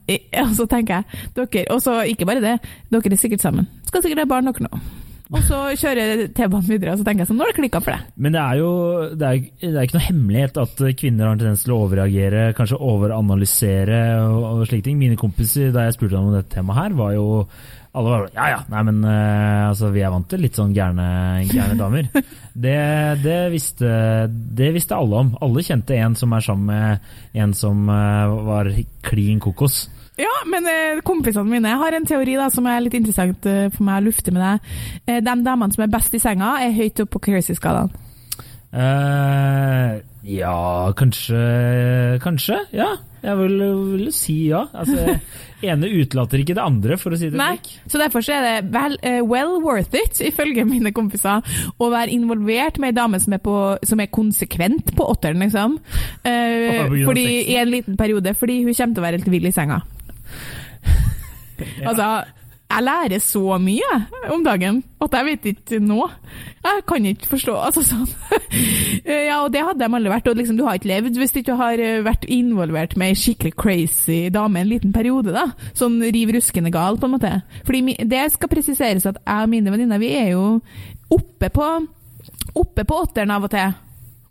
og 0.43 0.55
så 0.57 0.69
tenker 0.69 1.01
jeg 1.01 1.27
dere, 1.37 1.67
Og 1.73 1.83
så 1.83 1.99
ikke 2.09 2.27
bare 2.29 2.43
det, 2.43 2.57
dere 2.89 3.13
er 3.13 3.21
sikkert 3.21 3.45
sammen. 3.45 3.69
Skal 3.89 4.05
sikkert 4.05 4.25
ha 4.25 4.29
barn 4.29 4.49
dere 4.49 4.67
nå. 4.69 4.81
Og 5.29 5.43
så 5.45 5.57
kjører 5.77 6.23
T-banen 6.33 6.65
videre, 6.65 6.95
og 6.95 7.01
så 7.01 7.05
tenker 7.05 7.21
jeg 7.21 7.29
sånn, 7.29 7.37
nå 7.37 7.45
har 7.45 7.51
det 7.51 7.59
klikka 7.59 7.81
for 7.85 7.93
deg. 7.93 8.05
Men 8.17 8.33
det 8.33 8.41
er 8.41 8.55
jo 8.57 8.69
det 9.13 9.27
er, 9.27 9.41
det 9.61 9.73
er 9.75 9.83
ikke 9.85 9.97
noe 9.99 10.07
hemmelighet 10.07 10.55
at 10.63 10.79
kvinner 10.97 11.27
har 11.27 11.35
en 11.35 11.43
tendens 11.43 11.65
til 11.65 11.73
å 11.75 11.81
overreagere, 11.83 12.45
kanskje 12.57 12.79
overanalysere 12.81 13.99
og, 14.23 14.47
og 14.49 14.63
slike 14.71 14.87
ting. 14.87 14.97
Mine 14.97 15.19
kompiser 15.21 15.69
da 15.75 15.85
jeg 15.85 15.99
spurte 15.99 16.15
dem 16.15 16.31
om 16.31 16.33
dette 16.33 16.49
temaet 16.55 16.81
her, 16.81 16.97
var 16.97 17.13
jo 17.13 17.27
alle 17.97 18.09
var 18.11 18.25
ja 18.35 18.47
ja, 18.51 18.57
nei 18.69 18.81
men 18.85 18.99
uh, 19.01 19.69
altså, 19.71 19.89
vi 19.93 20.03
er 20.05 20.11
vant 20.13 20.27
til 20.29 20.43
litt 20.45 20.57
sånn 20.57 20.75
gærne, 20.75 21.05
gærne 21.49 21.77
damer. 21.83 22.09
Det, 22.53 22.75
det, 23.23 23.37
visste, 23.53 23.89
det, 24.29 24.69
visste, 24.75 24.97
alle 24.97 25.23
om. 25.23 25.31
Alle 25.41 25.63
kjente 25.65 25.97
en 25.97 26.17
som 26.19 26.35
er 26.35 26.45
sammen 26.45 26.69
med 26.69 27.41
en 27.41 27.55
som 27.57 27.89
uh, 27.89 28.35
var 28.45 28.69
klin 29.05 29.41
kokos. 29.41 29.87
Ja, 30.19 30.35
men 30.51 30.67
uh, 30.69 31.01
kompisene 31.07 31.49
mine 31.49 31.73
har 31.81 31.97
en 31.97 32.05
teori 32.05 32.37
da, 32.37 32.51
som 32.53 32.67
er 32.69 32.83
litt 32.85 32.99
interessant 32.99 33.49
for 33.73 33.87
meg 33.87 34.03
å 34.03 34.07
lufte 34.09 34.35
med 34.35 34.45
deg. 34.45 34.71
de 35.25 35.35
damene 35.47 35.73
som 35.73 35.87
er 35.87 35.93
best 35.97 36.13
i 36.13 36.21
senga, 36.21 36.59
er 36.61 36.75
høyt 36.77 37.01
oppe 37.01 37.17
på 37.17 37.25
crazy-skalaen. 37.29 37.89
ja, 40.29 40.57
kanskje 40.93 41.39
Kanskje, 42.21 42.59
ja. 42.75 42.91
Jeg 43.23 43.35
vil, 43.41 43.61
vil 43.93 44.09
si 44.15 44.35
ja. 44.49 44.63
Altså, 44.73 45.17
ene 45.69 45.89
utelater 45.91 46.41
ikke 46.41 46.55
det 46.57 46.63
andre, 46.63 46.97
for 47.01 47.15
å 47.15 47.19
si 47.19 47.29
det 47.31 47.39
slik. 47.39 47.69
Så 47.91 48.01
derfor 48.01 48.23
så 48.25 48.37
er 48.37 48.47
det 48.47 48.71
well, 48.73 48.95
uh, 49.03 49.19
well, 49.27 49.57
worth 49.63 49.95
it, 49.97 50.21
ifølge 50.29 50.65
mine 50.67 50.93
kompiser, 50.95 51.43
å 51.77 51.91
være 51.91 52.15
involvert 52.15 52.79
med 52.79 52.93
ei 52.93 52.99
dame 53.01 53.19
som 53.21 53.35
er, 53.35 53.43
på, 53.43 53.55
som 53.87 54.01
er, 54.01 54.11
konsekvent 54.13 54.93
på 54.95 55.07
åtteren, 55.11 55.43
liksom. 55.43 55.77
Uh, 56.23 56.97
fordi, 57.07 57.27
I 57.51 57.59
en 57.61 57.73
liten 57.73 57.99
periode, 57.99 58.35
fordi 58.39 58.61
hun 58.63 58.73
kommer 58.73 58.95
til 58.95 59.03
å 59.03 59.07
være 59.07 59.21
helt 59.21 59.31
vill 59.35 59.49
i 59.49 59.55
senga. 59.55 59.81
ja. 61.81 61.89
Altså 61.91 62.11
jeg 62.69 62.85
lærer 62.85 63.21
så 63.23 63.57
mye 63.57 63.95
om 64.29 64.43
dagen 64.45 64.83
at 65.01 65.15
jeg 65.17 65.25
vet 65.25 65.47
ikke 65.51 65.79
nå. 65.81 66.03
Jeg 66.61 66.83
kan 66.87 67.07
ikke 67.09 67.31
forstå 67.31 67.55
altså 67.65 67.83
sånn. 67.87 68.07
Ja, 69.09 69.39
og 69.41 69.49
det 69.53 69.63
hadde 69.65 69.81
de 69.81 69.87
aldri 69.97 70.11
vært. 70.11 70.27
Og 70.29 70.37
liksom, 70.37 70.57
du 70.59 70.65
har 70.67 70.77
ikke 70.77 70.91
levd 70.91 71.17
hvis 71.17 71.33
du 71.33 71.39
ikke 71.41 71.57
har 71.57 71.81
eh, 71.81 72.03
vært 72.05 72.27
involvert 72.29 72.93
med 72.99 73.13
ei 73.13 73.17
skikkelig 73.17 73.55
crazy 73.57 74.19
dame 74.33 74.61
en 74.61 74.69
liten 74.69 74.93
periode. 74.93 75.33
da. 75.33 75.47
Sånn 75.77 75.97
riv 76.03 76.35
ruskende 76.35 76.69
gal, 76.73 76.99
på 76.99 77.09
en 77.09 77.15
måte. 77.15 77.33
Fordi 77.65 77.97
det 78.05 78.25
skal 78.35 78.51
presiseres 78.53 79.07
at 79.09 79.17
jeg 79.23 79.47
og 79.47 79.53
mine 79.55 79.73
venninner, 79.73 80.01
vi 80.01 80.13
er 80.19 80.33
jo 80.35 80.59
oppe 81.15 81.49
på, 81.53 81.69
oppe 82.53 82.85
på 82.85 83.01
åtteren 83.05 83.33
av 83.33 83.49
og 83.49 83.53
til. 83.55 83.77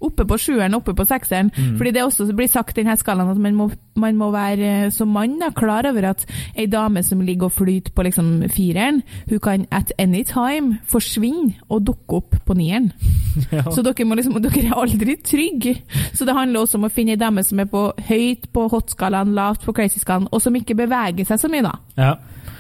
Oppe 0.05 0.27
på 0.29 0.39
sjueren, 0.39 0.77
oppe 0.79 0.95
på 0.95 1.07
sekseren. 1.09 1.51
Mm. 1.57 1.77
Fordi 1.79 1.93
det 1.95 2.05
også 2.05 2.29
blir 2.37 2.51
sagt 2.51 2.77
i 2.77 2.83
denne 2.83 2.97
skalaen 2.99 3.33
at 3.33 3.41
man 3.43 3.57
må, 3.59 3.69
man 3.99 4.19
må 4.19 4.31
være 4.35 4.69
eh, 4.87 4.91
som 4.95 5.11
mann 5.15 5.39
da, 5.41 5.51
klar 5.55 5.89
over 5.91 6.11
at 6.13 6.25
ei 6.55 6.69
dame 6.71 7.03
som 7.03 7.23
ligger 7.25 7.49
og 7.49 7.57
flyter 7.57 7.95
på 7.95 8.07
liksom 8.07 8.31
fireren, 8.55 9.03
hun 9.31 9.43
kan 9.43 9.67
at 9.75 9.93
any 9.99 10.23
time 10.29 10.79
forsvinne 10.89 11.59
og 11.69 11.87
dukke 11.89 12.23
opp 12.23 12.39
på 12.47 12.59
nieren. 12.59 12.93
Ja. 13.55 13.63
Så 13.71 13.85
dere, 13.87 14.05
må 14.05 14.17
liksom, 14.19 14.35
dere 14.43 14.65
er 14.67 14.75
aldri 14.75 15.15
trygge. 15.23 15.77
Så 16.13 16.27
det 16.27 16.35
handler 16.35 16.65
også 16.65 16.77
om 16.77 16.89
å 16.89 16.91
finne 16.93 17.15
ei 17.15 17.21
dame 17.21 17.45
som 17.47 17.61
er 17.63 17.69
på 17.71 17.85
høyt 18.09 18.49
på 18.53 18.65
hot-skalaen, 18.73 19.31
lavt 19.37 19.63
på 19.65 19.73
crazy-skalaen, 19.77 20.27
og 20.35 20.43
som 20.43 20.57
ikke 20.59 20.77
beveger 20.77 21.29
seg 21.29 21.41
så 21.41 21.51
mye, 21.53 21.63
da. 21.65 21.77
Ja. 21.97 22.11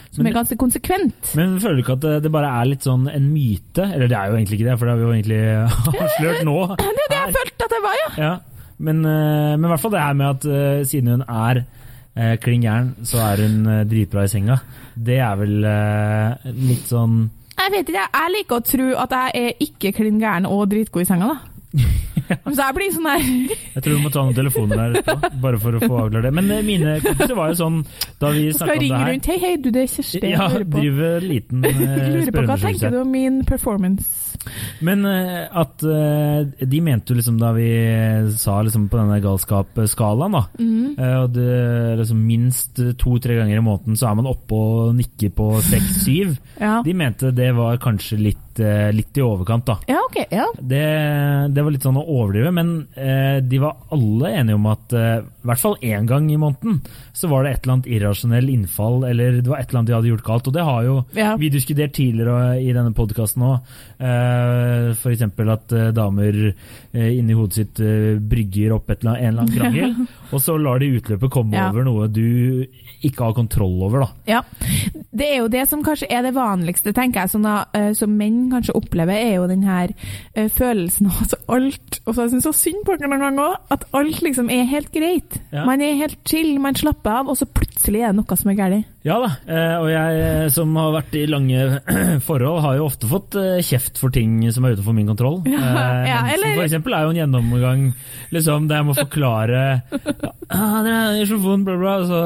Som 0.08 0.24
men, 0.24 0.32
er 0.32 0.38
ganske 0.38 0.56
konsekvent. 0.58 1.32
Men 1.36 1.58
føler 1.60 1.78
du 1.78 1.82
ikke 1.82 1.96
at 1.98 2.24
det, 2.24 2.32
bare 2.32 2.50
er 2.60 2.70
litt 2.70 2.86
sånn 2.86 3.08
en 3.12 3.26
myte? 3.28 3.84
Eller 3.84 4.08
det 4.08 4.16
er 4.16 4.30
jo 4.30 4.38
egentlig 4.38 4.58
ikke 4.58 4.68
det, 4.70 4.76
for 4.80 4.88
det 4.88 4.94
har 4.94 5.00
vi 5.00 5.06
jo 5.06 5.16
egentlig 5.16 5.40
avslørt 6.06 6.46
nå. 6.48 6.56
Det 6.80 6.86
er 6.86 7.00
det 7.00 7.18
jeg 7.18 7.34
følte 7.36 7.66
at 7.68 7.74
det 7.74 7.82
var, 7.84 7.98
ja. 8.00 8.12
ja. 8.24 8.32
Men, 8.78 9.02
eh, 9.04 9.52
men, 9.56 9.66
i 9.66 9.72
hvert 9.72 9.82
fall 9.82 9.94
det 9.94 10.04
her 10.04 10.16
med 10.18 10.28
at 10.30 10.48
uh, 10.48 10.86
siden 10.86 11.12
hun 11.16 11.24
er 11.26 11.62
uh, 11.64 12.34
klin 12.40 12.64
gæren, 12.64 12.92
så 13.06 13.20
er 13.26 13.44
hun 13.44 13.72
dritbra 13.90 14.24
i 14.24 14.32
senga. 14.32 14.60
Det 14.94 15.18
er 15.22 15.36
vel 15.38 15.56
litt 16.58 16.88
sånn 16.90 17.20
Jeg 17.52 17.70
vet 17.70 17.90
ikke, 17.92 18.06
jeg 18.10 18.32
liker 18.34 18.56
å 18.56 18.64
tro 18.66 18.88
at 19.04 19.14
jeg 19.14 19.44
er 19.44 19.62
ikke 19.68 19.92
klin 20.00 20.18
gæren 20.22 20.48
og 20.48 20.64
dritgod 20.72 21.04
i 21.04 21.10
senga, 21.10 21.34
da. 21.36 21.84
Så 22.54 22.58
jeg 22.60 22.76
blir 22.76 22.92
sånn 22.94 23.08
her 23.08 23.24
Jeg 23.24 23.82
tror 23.84 23.94
du 23.94 24.02
må 24.04 24.12
ta 24.14 24.24
noen 24.26 24.36
telefoner 24.36 24.82
der 24.82 24.98
etterpå, 25.02 25.30
bare 25.44 25.60
for 25.62 25.78
å 25.78 25.82
få 25.84 26.00
avklart 26.04 26.28
det. 26.28 26.32
Men 26.38 26.52
mine 26.66 26.96
kompiser 27.04 27.36
var 27.38 27.52
jo 27.52 27.58
sånn 27.62 27.80
da 28.20 28.32
vi 28.34 28.46
snakka 28.52 28.52
om 28.52 28.52
det 28.52 28.54
her 28.54 28.62
Skal 28.62 28.82
ringe 28.84 29.02
rundt. 29.12 29.30
Hei, 29.32 29.38
hei, 29.44 29.52
du, 29.64 29.70
det 29.74 29.84
er 29.86 29.92
Kjersti. 29.94 30.22
Ja, 30.34 30.48
driver 30.62 31.24
liten 31.24 31.64
spørreundersøkelse. 31.64 32.16
Lurer 32.18 32.36
på 32.38 32.46
hva 32.52 32.58
tenker 32.64 32.94
du 32.94 33.00
om 33.02 33.14
min 33.16 33.40
performance? 33.48 34.27
Men 34.86 35.04
uh, 35.06 35.46
at 35.62 35.84
uh, 35.84 36.46
de 36.46 36.80
mente 36.84 37.12
jo 37.12 37.18
liksom 37.18 37.38
da 37.40 37.52
vi 37.56 37.68
sa 38.38 38.58
liksom 38.64 38.88
på 38.90 39.00
denne 39.00 39.20
galskapsskalaen, 39.24 40.36
da 40.36 40.44
mm. 40.58 40.98
og 41.22 41.30
det, 41.34 41.54
liksom 42.00 42.20
minst 42.24 42.80
to-tre 43.00 43.38
ganger 43.38 43.60
i 43.60 43.64
måneden 43.64 43.98
så 43.98 44.10
er 44.10 44.18
man 44.18 44.30
oppe 44.30 44.58
og 44.58 44.92
nikker 44.98 45.32
på 45.36 45.50
seks-syv. 45.68 46.36
ja. 46.64 46.78
De 46.84 46.94
mente 46.96 47.32
det 47.34 47.50
var 47.56 47.80
kanskje 47.82 48.20
litt 48.20 48.44
Eh, 48.60 48.92
litt, 48.92 49.16
i 49.18 49.22
overkant, 49.22 49.66
da. 49.66 49.78
Ja, 49.86 50.00
ok, 50.10 50.16
ja. 50.30 50.46
Det, 50.58 50.84
det, 51.54 51.62
var 51.62 51.74
litt 51.74 51.84
sånn 51.86 51.98
å 52.00 52.04
overdrive, 52.04 52.52
men 52.54 52.72
eh, 52.98 53.38
de 53.44 53.60
var 53.62 53.84
alle 53.94 54.32
enige 54.40 54.58
om 54.58 54.68
at 54.70 54.94
eh, 54.96 55.20
i 55.48 55.50
hvert 55.54 55.62
fall 55.62 55.78
én 55.80 56.04
gang 56.08 56.26
i 56.28 56.36
måneden 56.36 56.82
så 57.16 57.30
var 57.30 57.44
det 57.44 57.54
et 57.54 57.62
eller 57.62 57.78
annet 57.78 57.88
irrasjonell 57.96 58.50
innfall, 58.52 59.00
eller 59.08 59.38
det 59.40 59.48
var 59.48 59.62
et 59.62 59.70
eller 59.70 59.80
annet 59.80 59.90
de 59.90 59.96
hadde 59.96 60.10
gjort 60.10 60.26
galt. 60.26 60.50
Og 60.50 60.54
det 60.54 60.64
har 60.68 60.82
jo 60.84 60.96
ja. 61.16 61.30
vi 61.40 61.48
diskutert 61.52 61.94
tidligere 61.96 62.58
i 62.60 62.74
denne 62.76 62.92
podkasten 62.96 63.46
òg. 63.48 63.72
Eh, 63.96 64.90
F.eks. 64.92 65.24
at 65.24 65.74
eh, 65.74 65.88
damer 65.96 66.40
eh, 66.50 67.10
inni 67.16 67.36
hodet 67.38 67.62
sitt 67.62 67.80
brygger 68.28 68.76
opp 68.76 68.92
et 68.92 69.00
eller 69.00 69.14
annet, 69.14 69.22
en 69.22 69.32
eller 69.32 69.46
annen 69.46 69.56
krangel, 69.56 69.96
og 70.32 70.42
så 70.42 70.56
lar 70.60 70.82
de 70.82 70.90
utløpet 70.98 71.32
komme 71.32 71.56
ja. 71.56 71.68
over 71.70 71.86
noe 71.86 72.08
du 72.12 72.66
ikke 73.06 73.28
har 73.28 73.34
kontroll 73.36 73.78
over. 73.86 74.02
da. 74.02 74.08
Ja, 74.26 74.40
Det 75.14 75.26
er 75.28 75.36
jo 75.38 75.48
det 75.52 75.64
som 75.70 75.84
kanskje 75.86 76.08
er 76.10 76.24
det 76.26 76.34
vanligste, 76.36 76.92
tenker 76.92 77.24
jeg, 77.24 77.32
som, 77.32 77.46
da, 77.46 77.62
som 77.96 78.16
menn 78.18 78.48
kanskje 78.52 78.74
opplever, 78.76 79.14
er 79.14 79.36
jo 79.38 79.46
den 79.50 79.62
her 79.66 79.92
uh, 79.94 80.48
følelsen 80.50 81.08
av 81.10 81.22
altså 81.22 81.38
alt 81.54 82.00
Og 82.04 82.14
så 82.14 82.24
jeg 82.24 82.32
syns 82.34 82.48
så 82.48 82.54
synd 82.56 82.82
på 82.86 82.96
noen 82.98 83.22
ganger 83.22 83.44
òg, 83.44 83.56
at 83.74 83.86
alt 83.96 84.22
liksom 84.24 84.50
er 84.52 84.66
helt 84.68 84.90
greit. 84.94 85.38
Ja. 85.52 85.64
Man 85.68 85.82
er 85.84 85.98
helt 86.00 86.18
chill, 86.28 86.56
man 86.62 86.76
slapper 86.78 87.22
av, 87.22 87.30
og 87.30 87.38
så 87.38 87.46
plutselig 87.46 87.77
er 87.96 88.12
det 88.12 88.18
noe 88.18 88.36
som 88.36 88.50
er 88.52 88.58
galt. 88.58 88.94
Ja 89.06 89.16
da, 89.22 89.28
uh, 89.48 89.76
og 89.80 89.88
jeg 89.88 90.20
eh, 90.20 90.46
som 90.52 90.74
har 90.76 90.90
vært 90.92 91.14
i 91.16 91.24
lange 91.30 91.80
forhold, 92.28 92.60
har 92.64 92.76
jo 92.76 92.88
ofte 92.88 93.08
fått 93.08 93.36
uh, 93.38 93.60
kjeft 93.64 94.00
for 94.00 94.12
ting 94.12 94.42
som 94.52 94.66
er 94.66 94.76
utenfor 94.76 94.96
min 94.96 95.08
kontroll. 95.08 95.40
Ja, 95.58 96.04
ja, 96.06 96.18
eller... 96.32 96.54
For 96.56 96.64
eksempel 96.64 96.94
er 96.94 97.04
jo 97.04 97.12
en 97.12 97.18
gjennomgang 97.18 97.80
liksom, 98.34 98.68
der 98.70 98.80
jeg 98.80 98.86
må 98.88 98.94
forklare 98.96 99.62
ah, 100.54 100.78
det 100.84 100.92
er 100.94 101.32
bla, 101.64 101.76
bla. 101.80 101.94
Så, 102.08 102.20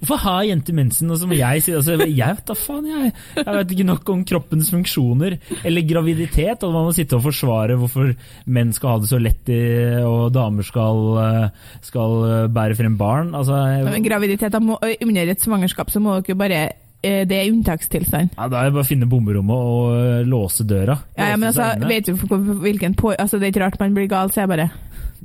hvorfor 0.00 0.20
har 0.24 0.46
jenter 0.48 0.76
mensen? 0.76 1.10
Og 1.12 1.20
så 1.20 1.28
må 1.28 1.38
jeg 1.38 1.62
si 1.64 1.74
altså, 1.76 1.96
Jeg 2.02 2.36
vet 2.38 2.46
da 2.50 2.56
faen, 2.58 2.88
jeg. 2.88 3.12
Jeg 3.38 3.56
vet 3.56 3.74
ikke 3.74 3.88
nok 3.88 4.12
om 4.14 4.24
kroppens 4.26 4.70
funksjoner. 4.74 5.36
Eller 5.66 5.86
graviditet. 5.88 6.64
Og 6.66 6.74
man 6.74 6.88
må 6.88 6.94
sitte 6.96 7.18
og 7.18 7.24
forsvare 7.28 7.78
hvorfor 7.80 8.12
menn 8.50 8.74
skal 8.76 8.94
ha 8.94 9.02
det 9.02 9.10
så 9.10 9.20
lett 9.22 9.50
i, 9.52 9.60
og 10.06 10.32
damer 10.34 10.66
skal, 10.66 11.02
eh, 11.24 11.72
skal 11.86 12.48
bære 12.54 12.78
frem 12.78 12.96
barn. 13.00 13.34
Altså, 13.38 13.60
Men 13.86 14.06
graviditet 14.06 14.58
må, 14.64 14.78
under 15.04 15.32
et 15.32 15.42
svangerskap 15.42 15.90
så 15.92 16.02
må 16.02 16.18
dere 16.18 16.34
jo 16.34 16.38
bare 16.40 16.60
eh, 17.02 17.22
det 17.28 17.38
er 17.38 17.50
unntakstilstand. 17.52 18.36
Ja, 18.36 18.48
Da 18.48 18.60
er 18.60 18.70
det 18.70 18.76
bare 18.76 18.86
å 18.86 18.90
finne 18.90 19.08
bomberommet 19.10 19.72
og 19.72 19.96
eh, 19.96 20.28
låse 20.28 20.66
døra. 20.68 20.98
Ja, 21.16 21.32
ja 21.32 21.40
men 21.40 21.50
altså, 21.50 21.72
vet 21.88 22.10
du 22.10 22.14
hvilken 22.60 22.94
på, 22.98 23.14
altså, 23.16 23.38
Det 23.38 23.48
er 23.48 23.54
ikke 23.54 23.64
rart 23.66 23.80
man 23.80 23.96
blir 23.96 24.10
gal, 24.10 24.32
sier 24.32 24.46
jeg 24.46 24.54
bare 24.54 24.70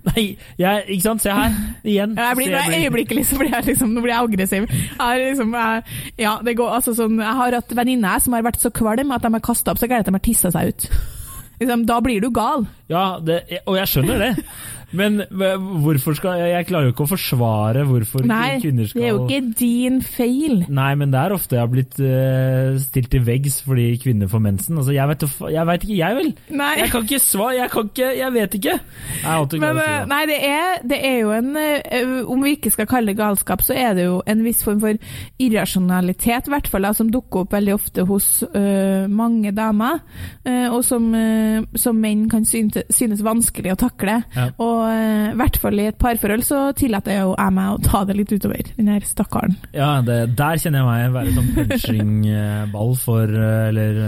Nei, 0.05 0.25
jeg, 0.59 0.83
ikke 0.91 1.05
sant? 1.05 1.23
Se 1.23 1.33
her, 1.33 1.53
igjen. 1.87 2.15
Ja, 2.19 2.29
jeg 2.29 2.37
blir, 2.37 2.51
jeg 2.53 2.69
blir... 2.69 2.83
Øyeblikkelig 2.83 3.25
så 3.29 3.39
blir 3.39 3.53
jeg 3.55 3.67
liksom, 3.71 3.93
nå 3.95 4.03
blir 4.03 4.13
jeg 4.13 4.27
aggressiv. 4.27 4.67
Jeg, 4.69 5.21
liksom, 5.23 5.55
jeg, 5.55 5.99
ja, 6.21 6.33
det 6.45 6.55
går, 6.59 6.73
altså, 6.77 6.93
sånn, 6.97 7.19
jeg 7.23 7.37
har 7.39 7.57
hatt 7.57 7.75
venninner 7.79 8.21
som 8.21 8.35
har 8.35 8.45
vært 8.45 8.61
så 8.61 8.71
kvalm 8.75 9.13
at 9.15 9.25
de 9.25 9.31
har 9.37 9.45
kasta 9.45 9.73
opp 9.73 9.81
så 9.81 9.89
galt 9.89 10.05
at 10.05 10.11
de 10.11 10.17
har 10.17 10.25
tissa 10.25 10.51
seg 10.53 10.73
ut. 10.73 10.89
Liksom, 11.61 11.85
da 11.87 12.01
blir 12.03 12.21
du 12.21 12.29
gal. 12.35 12.67
Ja, 12.89 13.17
det, 13.21 13.41
og 13.65 13.79
jeg 13.79 13.89
skjønner 13.89 14.21
det. 14.21 14.31
Men 14.95 15.21
hvorfor 15.83 16.15
skal 16.17 16.41
Jeg 16.51 16.67
klarer 16.69 16.89
jo 16.89 16.93
ikke 16.93 17.05
å 17.05 17.09
forsvare 17.09 17.85
hvorfor 17.87 18.25
Nei, 18.27 18.57
kvinner 18.63 18.89
skal 18.89 19.01
Nei, 19.01 19.05
det 19.05 19.09
er 19.09 19.15
jo 19.15 19.23
ikke 19.25 19.57
din 19.59 19.99
feil. 20.03 20.63
Nei, 20.71 20.91
men 20.99 21.13
det 21.13 21.21
er 21.21 21.35
ofte 21.35 21.57
jeg 21.57 21.63
har 21.63 21.71
blitt 21.71 21.99
uh, 22.01 22.75
stilt 22.81 23.09
til 23.13 23.23
veggs 23.25 23.59
fordi 23.65 23.87
kvinner 24.01 24.29
får 24.31 24.43
mensen. 24.43 24.79
Altså, 24.79 24.93
jeg 24.95 25.09
vet, 25.11 25.25
jeg 25.55 25.69
vet 25.69 25.85
ikke, 25.85 25.97
jeg 25.97 26.17
vel. 26.19 26.31
Nei. 26.61 26.71
Jeg 26.81 26.91
kan 26.93 27.07
ikke 27.07 27.21
svare, 27.23 27.55
jeg 27.59 27.71
kan 27.73 27.89
ikke 27.91 28.11
Jeg 28.15 28.33
vet 28.35 28.57
ikke. 28.59 28.75
Jeg 29.25 29.61
men, 29.63 29.79
si 29.79 30.09
nei, 30.11 30.21
det 30.29 30.39
er, 30.47 30.83
det 30.93 30.99
er, 31.09 31.17
jo 31.23 31.33
en 31.35 31.51
uh, 31.57 32.31
Om 32.35 32.45
vi 32.45 32.55
ikke 32.57 32.73
skal 32.73 32.89
kalle 32.89 33.11
det 33.11 33.19
galskap, 33.19 33.63
så 33.65 33.75
er 33.77 33.95
det 33.97 34.07
jo 34.07 34.19
en 34.29 34.43
viss 34.45 34.63
form 34.65 34.81
for 34.83 34.99
irrasjonalitet, 35.41 36.49
i 36.49 36.53
hvert 36.53 36.69
fall, 36.71 36.87
som 36.95 37.09
dukker 37.11 37.45
opp 37.45 37.55
veldig 37.55 37.75
ofte 37.75 38.05
hos 38.07 38.29
uh, 38.45 39.05
mange 39.11 39.51
damer, 39.55 40.01
og 40.45 40.81
som, 40.85 41.07
som, 41.79 41.97
menn 41.99 42.25
kan 42.29 42.45
synes 42.47 42.74
synes 42.93 43.23
vanskelig 43.25 43.73
å 43.73 43.79
takle. 43.85 44.19
Ja. 44.35 44.47
Og 44.61 44.81
eh, 44.89 45.31
i 45.31 45.37
hvert 45.39 45.59
fall 45.61 45.81
i 45.81 45.87
et 45.89 45.99
parforhold 46.01 46.45
så 46.45 46.61
tillater 46.77 47.19
jo 47.19 47.33
jeg 47.35 47.55
meg 47.55 47.71
å 47.73 47.81
ta 47.85 48.03
det 48.07 48.17
litt 48.19 48.33
utover, 48.35 48.71
den 48.77 48.91
her 48.91 49.05
stakkaren. 49.07 49.57
Ja, 49.75 49.89
det, 50.05 50.19
der 50.37 50.61
kjenner 50.61 50.83
jeg 50.83 50.89
meg 50.89 51.15
være 51.15 51.35
sånn 51.35 51.51
punchingball 51.55 52.95
for 52.99 53.35
Eller 53.35 53.99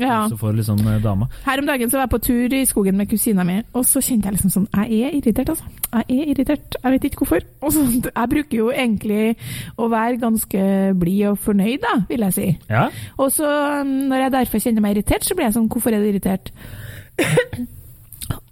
ja. 0.00 0.20
for 0.38 0.56
liksom 0.56 0.82
dama. 1.04 1.28
Her 1.46 1.62
om 1.62 1.68
dagen 1.68 1.90
så 1.90 1.98
var 1.98 2.06
jeg 2.06 2.14
på 2.14 2.22
tur 2.28 2.56
i 2.58 2.64
skogen 2.68 2.98
med 2.98 3.10
kusina 3.10 3.46
mi, 3.46 3.60
og 3.76 3.86
så 3.88 4.02
kjente 4.04 4.28
jeg 4.28 4.38
liksom 4.38 4.54
sånn 4.54 4.68
Jeg 4.74 5.00
er 5.08 5.16
irritert, 5.18 5.52
altså. 5.54 5.68
Jeg 5.88 6.18
er 6.18 6.32
irritert. 6.32 6.78
Jeg 6.82 6.94
vet 6.94 7.06
ikke 7.08 7.22
hvorfor. 7.22 7.46
Og 7.62 7.74
så, 7.74 7.84
jeg 8.08 8.32
bruker 8.34 8.60
jo 8.60 8.70
egentlig 8.74 9.34
å 9.78 9.88
være 9.92 10.20
ganske 10.22 10.66
blid 10.98 11.24
og 11.32 11.40
fornøyd, 11.44 11.80
da, 11.84 11.96
vil 12.10 12.26
jeg 12.28 12.36
si. 12.36 12.48
Ja. 12.70 12.88
Og 13.16 13.32
så, 13.34 13.48
um, 13.82 13.96
når 14.12 14.26
jeg 14.26 14.36
derfor 14.38 14.64
kjenner 14.64 14.84
meg 14.84 14.96
irritert, 14.96 15.26
så 15.26 15.36
blir 15.36 15.48
jeg 15.48 15.58
sånn 15.58 15.66
Hvorfor 15.68 15.94
er 15.94 16.02
du 16.02 16.08
irritert? 16.10 16.52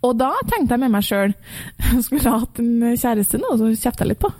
Og 0.06 0.12
da 0.20 0.32
tenkte 0.48 0.76
jeg 0.76 0.82
med 0.84 0.92
meg 0.94 1.04
sjøl 1.06 1.34
Skulle 2.06 2.34
hatt 2.38 2.60
en 2.62 2.74
kjæreste 2.94 3.40
nå, 3.42 3.54
så 3.60 3.72
kjefta 3.74 4.04
jeg 4.04 4.12
litt 4.14 4.22
på. 4.22 4.32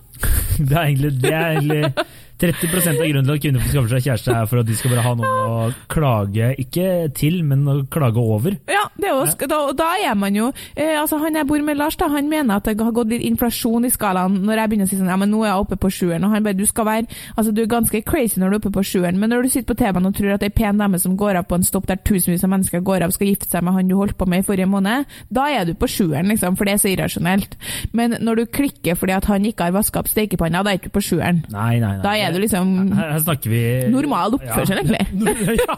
det 0.58 0.72
er 0.72 0.82
egentlig, 0.84 1.12
det 1.20 1.32
er 1.34 1.58
egentlig 1.58 2.06
30 2.40 2.88
av 2.90 3.00
grunnen 3.00 3.24
til 3.24 3.34
at 3.36 3.42
kvinner 3.44 3.64
skaffer 3.64 3.94
seg 3.94 4.06
kjæreste, 4.06 4.34
er 4.36 4.48
for 4.50 4.60
at 4.60 4.68
de 4.68 4.76
skal 4.76 4.92
bare 4.92 5.04
ha 5.06 5.14
noen 5.16 5.52
å 5.56 5.68
klage, 5.92 6.50
ikke 6.60 6.88
til, 7.16 7.40
men 7.46 7.64
å 7.68 7.78
klage 7.92 8.20
over. 8.20 8.58
Ja, 8.68 8.84
også, 9.16 9.48
da, 9.48 9.58
da, 9.76 9.88
er 10.02 10.16
man 10.18 10.34
jo 10.36 10.50
eh, 10.74 10.96
altså 10.98 11.18
Han 11.20 11.36
jeg 11.38 11.46
bor 11.48 11.62
med, 11.64 11.78
Lars, 11.78 11.96
da, 12.00 12.08
han 12.12 12.28
mener 12.28 12.58
at 12.58 12.66
det 12.68 12.82
har 12.82 12.94
gått 12.94 13.10
litt 13.12 13.24
inflasjon 13.24 13.86
i 13.86 13.90
skalaen 13.92 14.40
når 14.44 14.60
jeg 14.60 14.70
begynner 14.70 14.88
å 14.88 14.90
si 14.90 14.98
sånn 14.98 15.10
ja, 15.10 15.18
men 15.20 15.30
nå 15.32 15.42
er 15.44 15.50
jeg 15.50 15.64
oppe 15.64 15.78
på 15.80 15.90
sjueren. 15.92 16.26
Og 16.26 16.34
han 16.34 16.44
bare 16.44 16.58
du 16.58 16.64
skal 16.68 16.88
være 16.88 17.18
altså 17.36 17.54
du 17.54 17.62
er 17.62 17.70
ganske 17.70 18.00
crazy 18.06 18.40
når 18.40 18.52
du 18.52 18.56
er 18.56 18.60
oppe 18.60 18.74
på 18.74 18.84
sjueren, 18.86 19.20
men 19.20 19.32
når 19.32 19.46
du 19.46 19.52
sitter 19.52 19.68
på 19.70 19.78
TV-en 19.80 20.10
og 20.10 20.16
tror 20.16 20.34
at 20.34 20.44
det 20.44 20.50
er 20.50 20.56
pen 20.56 20.82
dame 20.82 21.00
som 21.02 21.16
går 21.18 21.40
av 21.40 21.48
på 21.48 21.58
en 21.58 21.66
stopp 21.66 21.88
der 21.88 22.00
tusenvis 22.06 22.44
av 22.46 22.52
mennesker 22.52 22.84
går 22.86 23.06
av 23.06 23.14
skal 23.16 23.30
gifte 23.30 23.48
seg 23.50 23.64
med 23.66 23.76
han 23.76 23.90
du 23.90 23.96
holdt 23.98 24.18
på 24.18 24.28
med 24.28 24.42
i 24.42 24.46
forrige 24.46 24.68
måned, 24.70 25.06
da 25.32 25.46
er 25.52 25.68
du 25.68 25.74
på 25.78 25.88
sjueren, 25.90 26.28
liksom, 26.32 26.56
for 26.58 26.68
det 26.68 26.76
er 26.76 26.82
så 26.82 26.90
irrasjonelt. 26.90 27.56
Men 27.96 28.16
når 28.24 28.42
du 28.42 28.44
klikker 28.58 28.98
fordi 28.98 29.14
at 29.16 29.28
han 29.30 29.46
ikke 29.46 29.68
har 29.68 29.76
vaska 29.76 30.02
opp 30.02 30.10
stekepanna, 30.10 30.64
da 30.66 30.72
er 30.72 30.80
du 30.80 30.86
ikke 30.86 30.96
på 30.98 31.04
sjueren. 31.08 31.42
Nei, 31.52 31.76
nei, 31.82 31.94
nei. 31.98 32.02
Er 32.26 32.34
du 32.34 32.40
liksom 32.42 32.72
her, 32.96 33.12
her 33.14 33.22
snakker 33.22 33.52
vi 33.52 33.62
Normal 33.92 34.36
oppførsel, 34.38 34.80
ja. 34.82 35.00
egentlig. 35.00 35.60
ja. 35.62 35.76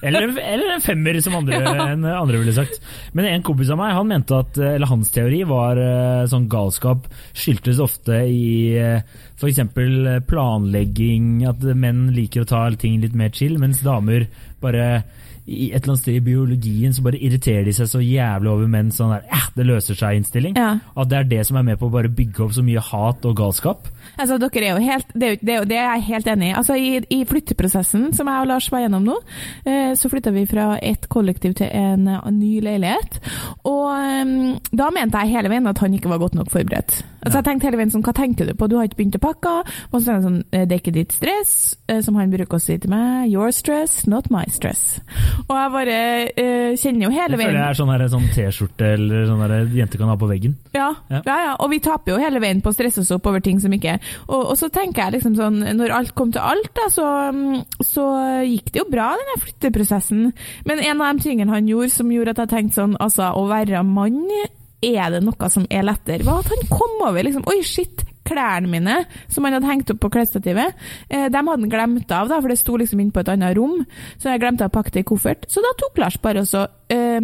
Eller, 0.00 0.28
eller, 0.32 0.74
en 0.76 0.84
femmer, 0.84 1.20
som 1.24 1.36
andre, 1.40 1.60
ja. 1.66 1.86
en 1.92 2.06
andre 2.08 2.40
ville 2.42 2.54
sagt. 2.56 2.80
Men 3.16 3.28
en 3.30 3.46
kompis 3.46 3.72
av 3.72 3.80
meg 3.80 3.96
han 3.96 4.10
mente 4.10 4.38
at, 4.38 4.60
eller 4.60 4.90
hans 4.90 5.12
teori 5.14 5.42
var 5.48 5.80
eh, 5.80 6.26
sånn 6.30 6.48
galskap 6.52 7.08
skyldtes 7.36 7.82
ofte 7.82 8.22
i 8.28 8.76
eh, 8.80 9.00
f.eks. 9.40 9.62
planlegging, 10.28 11.32
at 11.48 11.64
menn 11.74 12.08
liker 12.16 12.44
å 12.44 12.50
ta 12.50 12.66
ting 12.80 13.00
litt 13.02 13.16
mer 13.16 13.32
chill, 13.34 13.58
mens 13.60 13.82
damer 13.84 14.28
bare 14.60 15.02
i 15.50 15.70
et 15.72 15.80
eller 15.80 15.94
annet 15.94 16.02
sted 16.04 16.18
i 16.18 16.22
biologien 16.24 16.92
så 16.94 17.02
bare 17.02 17.18
irriterer 17.18 17.64
de 17.66 17.72
seg 17.74 17.88
så 17.90 18.00
jævlig 18.04 18.50
over 18.52 18.68
menn 18.70 18.92
sånn 18.94 19.14
der, 19.16 19.24
eh, 19.34 19.46
det 19.56 19.66
løser 19.66 19.98
seg-innstilling. 19.98 20.58
Ja. 20.58 20.76
At 20.94 21.10
det 21.10 21.18
er 21.18 21.30
det 21.32 21.46
som 21.48 21.58
er 21.58 21.66
med 21.66 21.80
på 21.80 21.88
å 21.88 21.94
bare 21.94 22.12
bygge 22.12 22.44
opp 22.44 22.54
så 22.54 22.64
mye 22.66 22.82
hat 22.90 23.26
og 23.26 23.36
galskap. 23.40 23.88
Altså, 24.16 24.38
dere 24.40 24.66
er 24.66 24.76
jo 24.76 24.84
helt, 24.84 25.12
det, 25.14 25.28
er, 25.28 25.36
det, 25.40 25.54
er, 25.54 25.68
det 25.70 25.78
er 25.78 25.88
jeg 25.88 26.06
helt 26.08 26.30
enig 26.34 26.50
i. 26.50 26.54
Altså, 26.60 26.76
i, 26.76 26.92
i, 27.10 27.20
flytteprosessen 27.28 28.10
som 28.16 28.30
jeg 28.30 28.44
og 28.44 28.50
Lars 28.50 28.70
var 28.72 28.84
gjennom 28.84 29.06
nå, 29.06 29.16
eh, 29.64 29.92
så 29.98 30.10
flytta 30.12 30.32
vi 30.34 30.46
fra 30.50 30.72
et 30.82 31.08
kollektiv 31.12 31.56
til 31.60 31.70
en, 31.70 32.08
en 32.16 32.38
ny 32.38 32.58
leilighet. 32.64 33.20
Og 33.68 33.86
um, 33.90 34.34
da 34.72 34.90
mente 34.94 35.24
jeg 35.24 35.36
hele 35.36 35.52
veien 35.52 35.70
at 35.70 35.80
han 35.82 35.94
ikke 35.96 36.12
var 36.12 36.22
godt 36.22 36.38
nok 36.38 36.52
forberedt. 36.52 37.00
Altså, 37.20 37.36
ja. 37.36 37.40
Jeg 37.40 37.46
tenkte 37.50 37.68
hele 37.68 37.80
veien 37.82 37.92
sånn, 37.92 38.04
hva 38.06 38.14
tenker 38.16 38.48
du 38.48 38.54
på? 38.56 38.68
Du 38.70 38.78
har 38.78 38.88
ikke 38.88 39.02
begynt 39.02 39.18
å 39.18 39.22
pakke. 39.22 39.54
Og 39.90 40.00
så 40.00 40.16
jeg 40.16 40.24
sånn, 40.24 40.40
det 40.50 40.64
er 40.64 40.78
ikke 40.80 40.94
ditt 40.96 41.12
stress, 41.14 41.54
eh, 41.90 42.00
som 42.04 42.16
han 42.16 42.32
bruker 42.32 42.56
å 42.56 42.62
si 42.62 42.78
til 42.80 42.92
meg. 42.92 43.28
Your 43.30 43.52
stress, 43.54 44.02
not 44.10 44.30
my 44.32 44.46
stress. 44.52 45.00
Og 45.46 45.54
jeg 45.54 45.74
bare 45.76 45.98
uh, 46.30 46.72
kjenner 46.80 47.06
jo 47.06 47.12
hele 47.14 47.36
veien 47.36 47.50
Jeg 47.50 47.54
føler 47.54 47.60
jeg 47.60 47.68
er 47.68 47.80
sånn, 47.80 48.14
sånn 48.14 48.28
T-skjorte 48.34 48.92
eller 48.96 49.28
sånn 49.28 49.76
jente 49.76 50.00
kan 50.00 50.10
ha 50.10 50.16
på 50.20 50.28
veggen. 50.30 50.56
Ja, 50.74 50.90
ja. 51.10 51.20
ja, 51.26 51.38
ja. 51.46 51.54
Og 51.60 51.70
vi 51.72 51.80
taper 51.84 52.14
jo 52.14 52.20
hele 52.22 52.42
veien 52.42 52.62
på 52.64 52.72
å 52.72 52.76
stresse 52.76 53.02
oss 53.02 53.12
opp 53.14 53.28
over 53.30 53.42
ting 53.44 53.60
som 53.62 53.72
ikke 53.74 53.98
og, 54.26 54.40
og, 54.40 54.54
så 54.60 54.70
tenker 54.72 55.06
jeg 55.06 55.18
liksom 55.18 55.36
sånn, 55.38 55.60
når 55.78 55.96
alt 55.96 56.14
kom 56.18 56.32
til 56.34 56.44
alt, 56.44 56.70
da, 56.76 56.88
så, 56.92 57.08
så 57.86 58.06
gikk 58.46 58.72
det 58.72 58.82
jo 58.82 58.88
bra, 58.90 59.10
den 59.18 59.44
flytteprosessen. 59.44 60.30
Men 60.68 60.82
en 60.84 61.02
av 61.02 61.16
de 61.16 61.28
tingene 61.28 61.54
han 61.54 61.68
gjorde 61.70 61.92
som 61.94 62.12
gjorde 62.12 62.36
at 62.36 62.44
jeg 62.44 62.54
tenkte 62.54 62.80
sånn, 62.80 62.96
altså 63.00 63.32
å 63.36 63.46
være 63.50 63.84
mann 63.86 64.22
er 64.80 65.12
det 65.12 65.20
noe 65.24 65.50
som 65.52 65.66
er 65.68 65.84
lettere? 65.84 66.24
Var 66.24 66.40
at 66.40 66.54
han 66.54 66.70
kom 66.72 67.02
over 67.04 67.26
liksom 67.26 67.44
Oi, 67.50 67.60
shit! 67.66 68.06
Klærne 68.30 68.68
mine 68.70 68.94
som 69.32 69.46
han 69.46 69.56
hadde 69.56 69.66
hengt 69.66 69.88
opp 69.90 69.98
på 70.04 70.10
klesstativet, 70.14 70.76
eh, 71.08 71.24
dem 71.32 71.48
hadde 71.50 71.64
han 71.64 71.72
glemt 71.72 72.12
av, 72.14 72.28
da, 72.30 72.36
for 72.38 72.52
det 72.52 72.60
sto 72.60 72.76
liksom 72.78 73.00
inne 73.02 73.14
på 73.16 73.24
et 73.24 73.30
annet 73.32 73.56
rom. 73.56 73.80
Så 74.20 74.28
jeg 74.30 74.42
glemte 74.42 74.68
å 74.68 74.70
pakke 74.70 74.92
det 74.94 75.02
i 75.02 75.08
koffert. 75.08 75.48
Så 75.50 75.64
da 75.64 75.72
tok 75.80 75.98
Lars 75.98 76.18
bare 76.22 76.44
og 76.44 76.46
så 76.46 76.66
eh, 76.92 77.18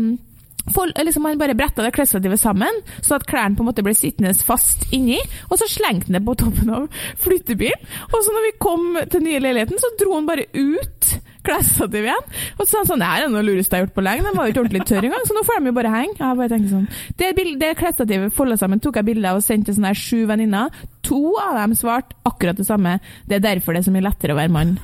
for, 0.75 0.91
liksom 0.99 1.25
Han 1.25 1.39
bare 1.39 1.55
bretta 1.59 1.85
det 1.85 1.93
klesstativet 1.95 2.41
sammen, 2.41 2.83
så 3.05 3.17
at 3.19 3.27
klærne 3.29 3.57
på 3.57 3.65
en 3.65 3.71
måte 3.71 3.85
ble 3.87 3.95
sittende 3.97 4.35
fast 4.47 4.87
inni. 4.95 5.19
Og 5.51 5.61
så 5.61 5.69
slengte 5.71 6.11
han 6.11 6.19
det 6.19 6.25
på 6.27 6.37
toppen 6.39 6.73
av 6.75 6.89
flyttebilen. 7.23 7.87
Og 8.11 8.19
så 8.19 8.35
når 8.35 8.47
vi 8.49 8.59
kom 8.63 9.01
til 9.13 9.25
nye 9.27 9.43
leiligheten, 9.43 9.81
så 9.81 9.93
dro 10.01 10.17
han 10.17 10.29
bare 10.29 10.49
ut 10.55 11.17
klesstativet 11.47 12.11
igjen. 12.11 12.31
Og 12.57 12.63
så 12.65 12.71
sa 12.71 12.81
han 12.81 12.89
sånn 12.91 13.05
Det 13.05 13.11
her 13.11 13.27
er 13.27 13.33
noe 13.33 13.45
lureste 13.47 13.77
jeg 13.77 13.85
har 13.85 13.87
gjort 13.87 13.99
på 13.99 14.07
lenge. 14.07 14.27
Den 14.27 14.39
var 14.39 14.49
jo 14.49 14.55
ikke 14.55 14.65
ordentlig 14.65 14.87
tørr 14.91 15.09
engang, 15.09 15.27
så 15.29 15.37
nå 15.37 15.45
får 15.47 15.61
de 15.61 15.71
jo 15.71 15.77
bare 15.79 15.93
henge. 15.95 16.17
Jeg 16.19 16.41
bare 16.41 16.53
tenker 16.55 16.73
sånn 16.73 16.89
Det, 17.21 17.31
det 17.63 17.75
klesstativet 17.83 18.37
folda 18.37 18.59
sammen, 18.61 18.83
tok 18.83 19.01
jeg 19.01 19.11
bilde 19.11 19.31
av 19.31 19.41
og 19.41 19.47
sendte 19.47 19.71
til 19.71 19.79
sånne 19.79 19.95
sju 19.99 20.25
venninner. 20.31 20.83
To 21.07 21.23
av 21.43 21.61
dem 21.61 21.77
svarte 21.79 22.19
akkurat 22.27 22.59
det 22.59 22.67
samme. 22.69 22.99
Det 23.29 23.39
er 23.39 23.47
derfor 23.53 23.77
det 23.77 23.85
er 23.85 23.89
så 23.91 23.95
mye 23.95 24.09
lettere 24.09 24.35
å 24.35 24.41
være 24.41 24.55
mann. 24.57 24.77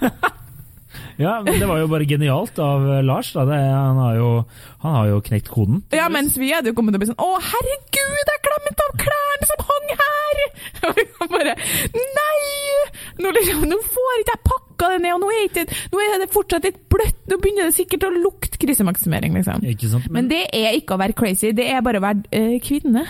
Ja, 1.21 1.41
men 1.45 1.61
Det 1.61 1.69
var 1.69 1.81
jo 1.83 1.89
bare 1.91 2.07
genialt 2.09 2.59
av 2.63 2.87
eh, 2.89 3.03
Lars. 3.05 3.33
Det, 3.33 3.59
han, 3.59 4.01
har 4.01 4.17
jo, 4.19 4.31
han, 4.85 4.97
har 4.99 5.11
jo, 5.13 5.21
knekt 5.25 5.51
koden. 5.53 5.83
Ja, 5.95 6.09
mens 6.13 6.37
vi 6.41 6.53
hadde 6.53 6.73
jo 6.73 6.77
kommet 6.79 6.95
til 6.95 7.01
å 7.01 7.05
bli 7.05 7.11
sånn 7.13 7.23
Å, 7.23 7.31
herregud, 7.53 8.33
jeg 8.33 8.43
glemte 8.49 8.87
av 8.89 8.97
klærne 9.05 9.51
som 9.51 9.65
hang 9.71 9.93
her! 10.03 10.43
Og 10.89 10.99
vi 10.99 11.07
bare 11.33 11.57
Nei! 12.19 12.41
Nå, 13.23 13.33
liksom, 13.37 13.65
nå 13.71 13.79
får 13.87 14.21
ikke 14.23 14.35
jeg 14.35 14.43
pakka 14.49 14.91
det 14.93 14.99
ned, 15.05 15.15
og 15.15 15.23
nå 15.23 15.31
er, 15.33 15.45
ikke, 15.49 15.65
nå 15.93 16.03
er, 16.03 16.15
det 16.23 16.29
fortsatt 16.33 16.67
litt 16.67 16.81
bløtt. 16.93 17.21
Nå 17.31 17.39
begynner 17.43 17.69
det 17.69 17.77
sikkert 17.77 18.07
å 18.09 18.13
lukte 18.15 18.61
krisemaksimering, 18.63 19.37
liksom. 19.39 19.63
Sant, 19.63 20.09
men... 20.09 20.17
men... 20.17 20.31
det 20.33 20.43
er 20.59 20.77
ikke 20.79 20.97
å 20.97 21.01
være 21.03 21.17
crazy, 21.19 21.53
det 21.57 21.69
er 21.71 21.85
bare 21.85 22.03
å 22.03 22.05
være 22.05 22.27
øh, 22.39 22.57
kvinne. 22.65 23.07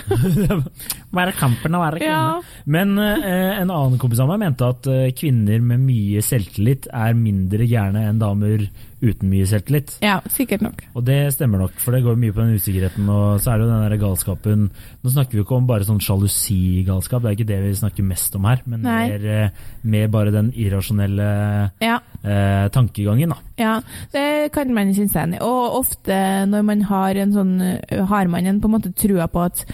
være 1.19 1.37
kampen 1.39 1.79
å 1.79 1.83
være 1.83 2.03
kvinne. 2.03 2.23
Ja. 2.23 2.63
Men 2.77 2.95
øh, 3.01 3.27
en 3.57 3.73
annen 3.73 3.99
kompis 4.03 4.23
av 4.23 4.31
meg 4.33 4.43
mente 4.45 4.69
at 4.69 4.89
øh, 4.91 5.09
kvinner 5.17 5.65
med 5.65 5.85
mye 5.87 6.25
selvtillit 6.25 6.91
er 6.93 7.19
mindre 7.19 7.69
gærne 7.69 8.07
enn 8.11 8.21
damer 8.23 8.69
uten 9.03 9.31
mye 9.31 9.47
selvtillit. 9.51 9.97
Ja, 10.05 10.21
sikkert 10.31 10.63
nok. 10.65 10.83
Og 10.95 11.05
det 11.07 11.19
stemmer 11.35 11.65
nok, 11.65 11.75
for 11.83 11.95
det 11.95 12.05
går 12.05 12.19
mye 12.21 12.35
på 12.35 12.43
den 12.43 12.59
usikkerheten. 12.61 13.09
Og 13.11 13.43
så 13.43 13.53
er 13.53 13.59
det 13.59 13.67
jo 13.67 13.73
den 13.73 13.85
der 13.87 14.01
galskapen 14.01 14.69
Nå 15.03 15.11
snakker 15.11 15.35
vi 15.35 15.43
ikke 15.43 15.57
om 15.57 15.67
bare 15.67 15.87
sånn 15.87 16.01
sjalusigalskap, 16.03 17.25
det 17.25 17.31
er 17.31 17.37
ikke 17.37 17.49
det 17.49 17.59
vi 17.65 17.73
snakker 17.81 18.07
mest 18.07 18.37
om 18.39 18.47
her, 18.47 18.63
men 18.71 18.85
mer, 18.87 19.25
eh, 19.27 19.73
mer, 19.83 20.07
bare 20.13 20.35
den 20.35 20.53
irrasjonelle 20.55 21.27
ja. 21.83 21.97
eh, 22.23 22.69
tankegangen, 22.75 23.35
da. 23.35 23.41
Ja, 23.59 23.75
det 24.15 24.53
kan 24.55 24.71
man 24.75 24.95
synes 24.95 25.17
enig 25.19 25.41
i. 25.41 25.43
Og 25.43 25.81
ofte 25.83 26.21
når 26.49 26.67
man 26.69 26.87
har 26.89 27.19
en 27.19 27.35
sånn 27.35 27.53
Har 28.09 28.31
man 28.31 28.47
en 28.47 28.61
på 28.63 28.69
en 28.71 28.75
måte 28.77 28.95
trua 28.97 29.27
på 29.31 29.43
at 29.45 29.65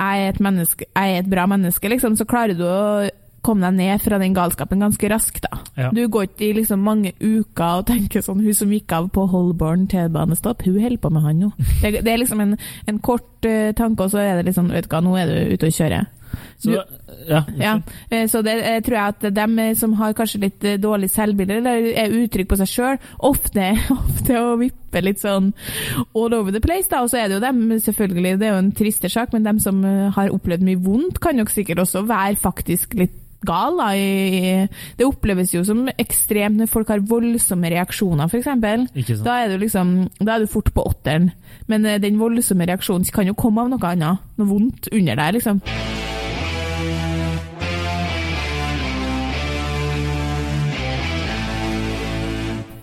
jeg 0.00 0.22
er 0.24 0.30
et, 0.32 0.40
menneske, 0.40 0.86
jeg 0.88 1.16
er 1.16 1.18
et 1.20 1.28
bra 1.28 1.44
menneske, 1.50 1.90
liksom, 1.92 2.14
så 2.16 2.24
klarer 2.28 2.56
du 2.56 2.64
å 2.64 3.08
kom 3.44 3.62
deg 3.64 3.76
ned 3.76 4.02
fra 4.04 4.20
den 4.20 4.36
galskapen 4.36 4.84
ganske 4.84 5.10
raskt. 5.12 5.42
da. 5.46 5.60
Ja. 5.76 5.90
Du 5.94 6.02
går 6.08 6.28
ikke 6.28 6.46
i 6.50 6.52
liksom 6.60 6.84
mange 6.84 7.12
uker 7.20 7.80
og 7.80 7.86
tenker 7.88 8.24
sånn 8.24 8.44
Hun 8.44 8.56
som 8.56 8.72
gikk 8.72 8.92
av 8.92 9.10
på 9.14 9.26
Holborn 9.30 9.86
T-banestopp, 9.90 10.64
hun 10.66 10.80
holder 10.80 11.00
på 11.00 11.10
med 11.10 11.26
han 11.26 11.44
nå. 11.46 11.52
Det, 11.82 12.02
det, 12.04 12.12
er 12.12 12.20
liksom 12.20 12.40
en, 12.44 12.56
en 12.86 12.98
kort 13.02 13.46
uh, 13.48 13.72
tanke, 13.76 14.04
og 14.04 14.12
så 14.12 14.20
er 14.22 14.38
det 14.38 14.50
liksom 14.50 14.68
Vet 14.70 14.86
du 14.86 14.92
hva, 14.92 15.00
nå 15.04 15.16
er 15.18 15.30
du 15.30 15.54
ute 15.54 15.70
og 15.70 15.76
kjører. 15.76 16.08
Så, 16.60 16.76
ja, 17.26 17.40
ja, 17.58 17.72
eh, 18.10 18.26
så 18.30 18.42
det 18.46 18.52
jeg 18.60 18.82
tror 18.86 18.96
jeg 18.96 19.14
at 19.14 19.24
dem 19.34 19.56
som 19.74 19.94
har 19.98 20.12
kanskje 20.14 20.42
litt 20.44 20.66
eh, 20.68 20.76
dårlig 20.78 21.08
selvbilde, 21.10 21.56
eller 21.58 21.88
er 21.88 22.14
utrygge 22.20 22.52
på 22.52 22.58
seg 22.60 22.70
sjøl, 22.70 23.00
ofte, 23.26 23.72
ofte 23.96 24.36
å 24.38 24.52
vippe 24.60 25.02
litt 25.02 25.22
sånn 25.22 25.50
all 26.14 26.36
over 26.36 26.54
the 26.54 26.62
place. 26.62 26.86
da, 26.90 27.02
Og 27.02 27.10
så 27.10 27.22
er 27.22 27.30
det 27.30 27.38
jo 27.38 27.46
dem, 27.46 27.64
selvfølgelig, 27.80 28.36
det 28.38 28.46
er 28.46 28.54
jo 28.54 28.62
en 28.62 28.74
triste 28.76 29.10
sak, 29.10 29.34
men 29.34 29.48
dem 29.48 29.58
som 29.62 29.82
har 30.14 30.30
opplevd 30.34 30.68
mye 30.68 30.84
vondt, 30.84 31.18
kan 31.24 31.40
nok 31.40 31.50
sikkert 31.50 31.82
også 31.86 32.04
være 32.06 32.38
faktisk 32.38 32.94
litt 33.00 33.18
gal. 33.46 33.78
Da. 33.80 33.90
Det 34.98 35.06
oppleves 35.06 35.54
jo 35.54 35.64
som 35.66 35.86
ekstremt 36.00 36.60
når 36.60 36.70
folk 36.70 36.92
har 36.92 37.04
voldsomme 37.10 37.72
reaksjoner, 37.72 38.30
f.eks. 38.30 38.50
Da, 39.24 39.40
er 39.44 39.54
du 39.54 39.60
liksom, 39.64 39.94
da 40.20 40.36
er 40.36 40.44
du 40.44 40.50
fort 40.50 40.72
på 40.74 40.84
åtteren. 40.92 41.30
Men 41.70 41.86
eh, 41.86 42.00
den 42.02 42.20
voldsomme 42.20 42.68
reaksjonen 42.70 43.08
kan 43.14 43.30
jo 43.30 43.38
komme 43.38 43.64
av 43.64 43.72
noe 43.72 43.92
annet. 43.94 44.30
Noe 44.40 44.50
vondt 44.50 44.90
under 44.92 45.20
der, 45.22 45.38
liksom. 45.38 45.62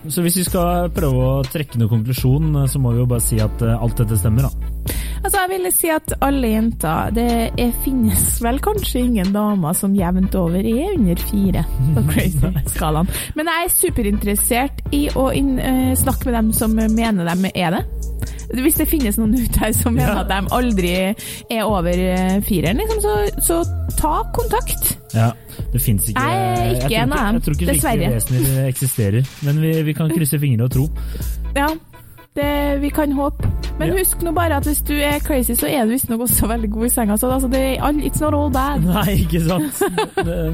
Så 0.08 0.24
hvis 0.24 0.38
vi 0.40 0.46
skal 0.46 0.88
prøve 0.94 1.24
å 1.24 1.44
trekke 1.46 1.78
noen 1.78 1.92
konklusjon, 1.98 2.64
så 2.70 2.80
må 2.80 2.94
vi 2.94 3.02
jo 3.02 3.08
bare 3.10 3.24
si 3.24 3.40
at 3.42 3.62
eh, 3.64 3.76
alt 3.76 4.00
dette 4.00 4.18
stemmer, 4.20 4.48
da. 4.48 4.68
Altså, 5.18 5.40
jeg 5.42 5.50
ville 5.50 5.70
si 5.74 5.88
at 5.90 6.12
alle 6.24 6.52
jenter 6.52 7.10
Det 7.12 7.66
finnes 7.82 8.20
vel 8.44 8.60
kanskje 8.62 9.02
ingen 9.02 9.32
damer 9.34 9.74
som 9.76 9.96
jevnt 9.96 10.36
over 10.38 10.62
er 10.62 10.94
under 10.94 11.22
fire 11.30 11.64
på 11.96 12.04
crazy-skalaen. 12.12 13.10
Men 13.38 13.50
jeg 13.50 13.66
er 13.66 13.74
superinteressert 13.74 14.84
i 14.94 15.08
å 15.18 15.28
uh, 15.34 15.92
snakke 15.98 16.30
med 16.30 16.38
dem 16.38 16.52
som 16.56 16.76
mener 16.78 17.28
de 17.28 17.52
er 17.54 17.74
det. 17.76 17.82
Hvis 18.48 18.78
det 18.80 18.88
finnes 18.88 19.18
noen 19.20 19.34
ute 19.36 19.60
her 19.60 19.74
som 19.76 19.92
mener 19.96 20.14
ja. 20.14 20.22
at 20.22 20.30
de 20.30 20.54
aldri 20.56 20.92
er 20.96 21.66
over 21.66 21.92
eh, 21.92 22.38
fireren, 22.46 22.80
liksom, 22.80 23.02
så, 23.04 23.42
så, 23.44 23.58
ta 23.98 24.22
kontakt. 24.32 24.94
Ja, 25.14 25.30
det 25.72 25.80
fins 25.80 26.08
ikke 26.08 26.20
Nei, 26.20 26.72
ikke 26.76 27.02
en 27.02 27.12
av 27.16 27.28
dem, 27.32 27.38
dessverre. 27.38 27.38
Jeg 27.38 27.44
tror 27.44 27.54
ikke 27.54 27.80
slike 27.80 28.14
vesener 28.14 28.66
eksisterer, 28.68 29.36
men 29.46 29.60
vi, 29.64 29.74
vi 29.88 29.94
kan 29.96 30.10
krysse 30.12 30.40
fingrene 30.40 30.68
og 30.68 30.74
tro. 30.74 30.88
Ja, 31.56 31.68
det, 32.36 32.80
vi 32.80 32.88
kan 32.88 33.12
håpe. 33.12 33.48
Men 33.78 33.88
ja. 33.88 33.98
husk 33.98 34.22
nå 34.22 34.32
bare 34.36 34.56
at 34.56 34.66
hvis 34.66 34.82
du 34.86 34.94
er 34.94 35.18
crazy, 35.24 35.54
så 35.58 35.66
er 35.66 35.84
du 35.84 35.94
visstnok 35.94 36.20
også 36.20 36.46
veldig 36.46 36.70
god 36.70 36.86
i 36.86 36.88
senga. 36.88 37.16
Så 37.16 37.30
altså, 37.30 37.48
det 37.48 37.60
er 37.60 38.02
it's 38.02 38.20
not 38.20 38.34
all 38.34 38.52
bad. 38.52 38.84
Nei, 38.94 39.20
ikke 39.24 39.40
sant. 39.40 39.82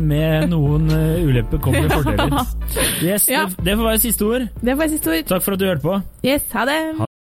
Med 0.02 0.48
noen 0.52 0.90
ulepper 1.24 1.58
kommer 1.58 1.88
fordeler. 1.98 2.44
Yes, 3.02 3.30
ja. 3.30 3.48
det, 3.48 3.64
det 3.64 3.76
får 3.76 3.90
være 3.90 3.98
siste 3.98 4.24
ord. 4.24 4.46
Det 4.60 4.70
får 4.70 4.84
være 4.84 4.94
siste 4.98 5.10
ord. 5.10 5.26
Takk 5.34 5.42
for 5.42 5.58
at 5.58 5.60
du 5.60 5.66
hørte 5.66 5.84
på. 5.88 6.00
Yes, 6.24 6.46
ha 6.52 6.68
det. 6.68 6.78
Ha 7.00 7.13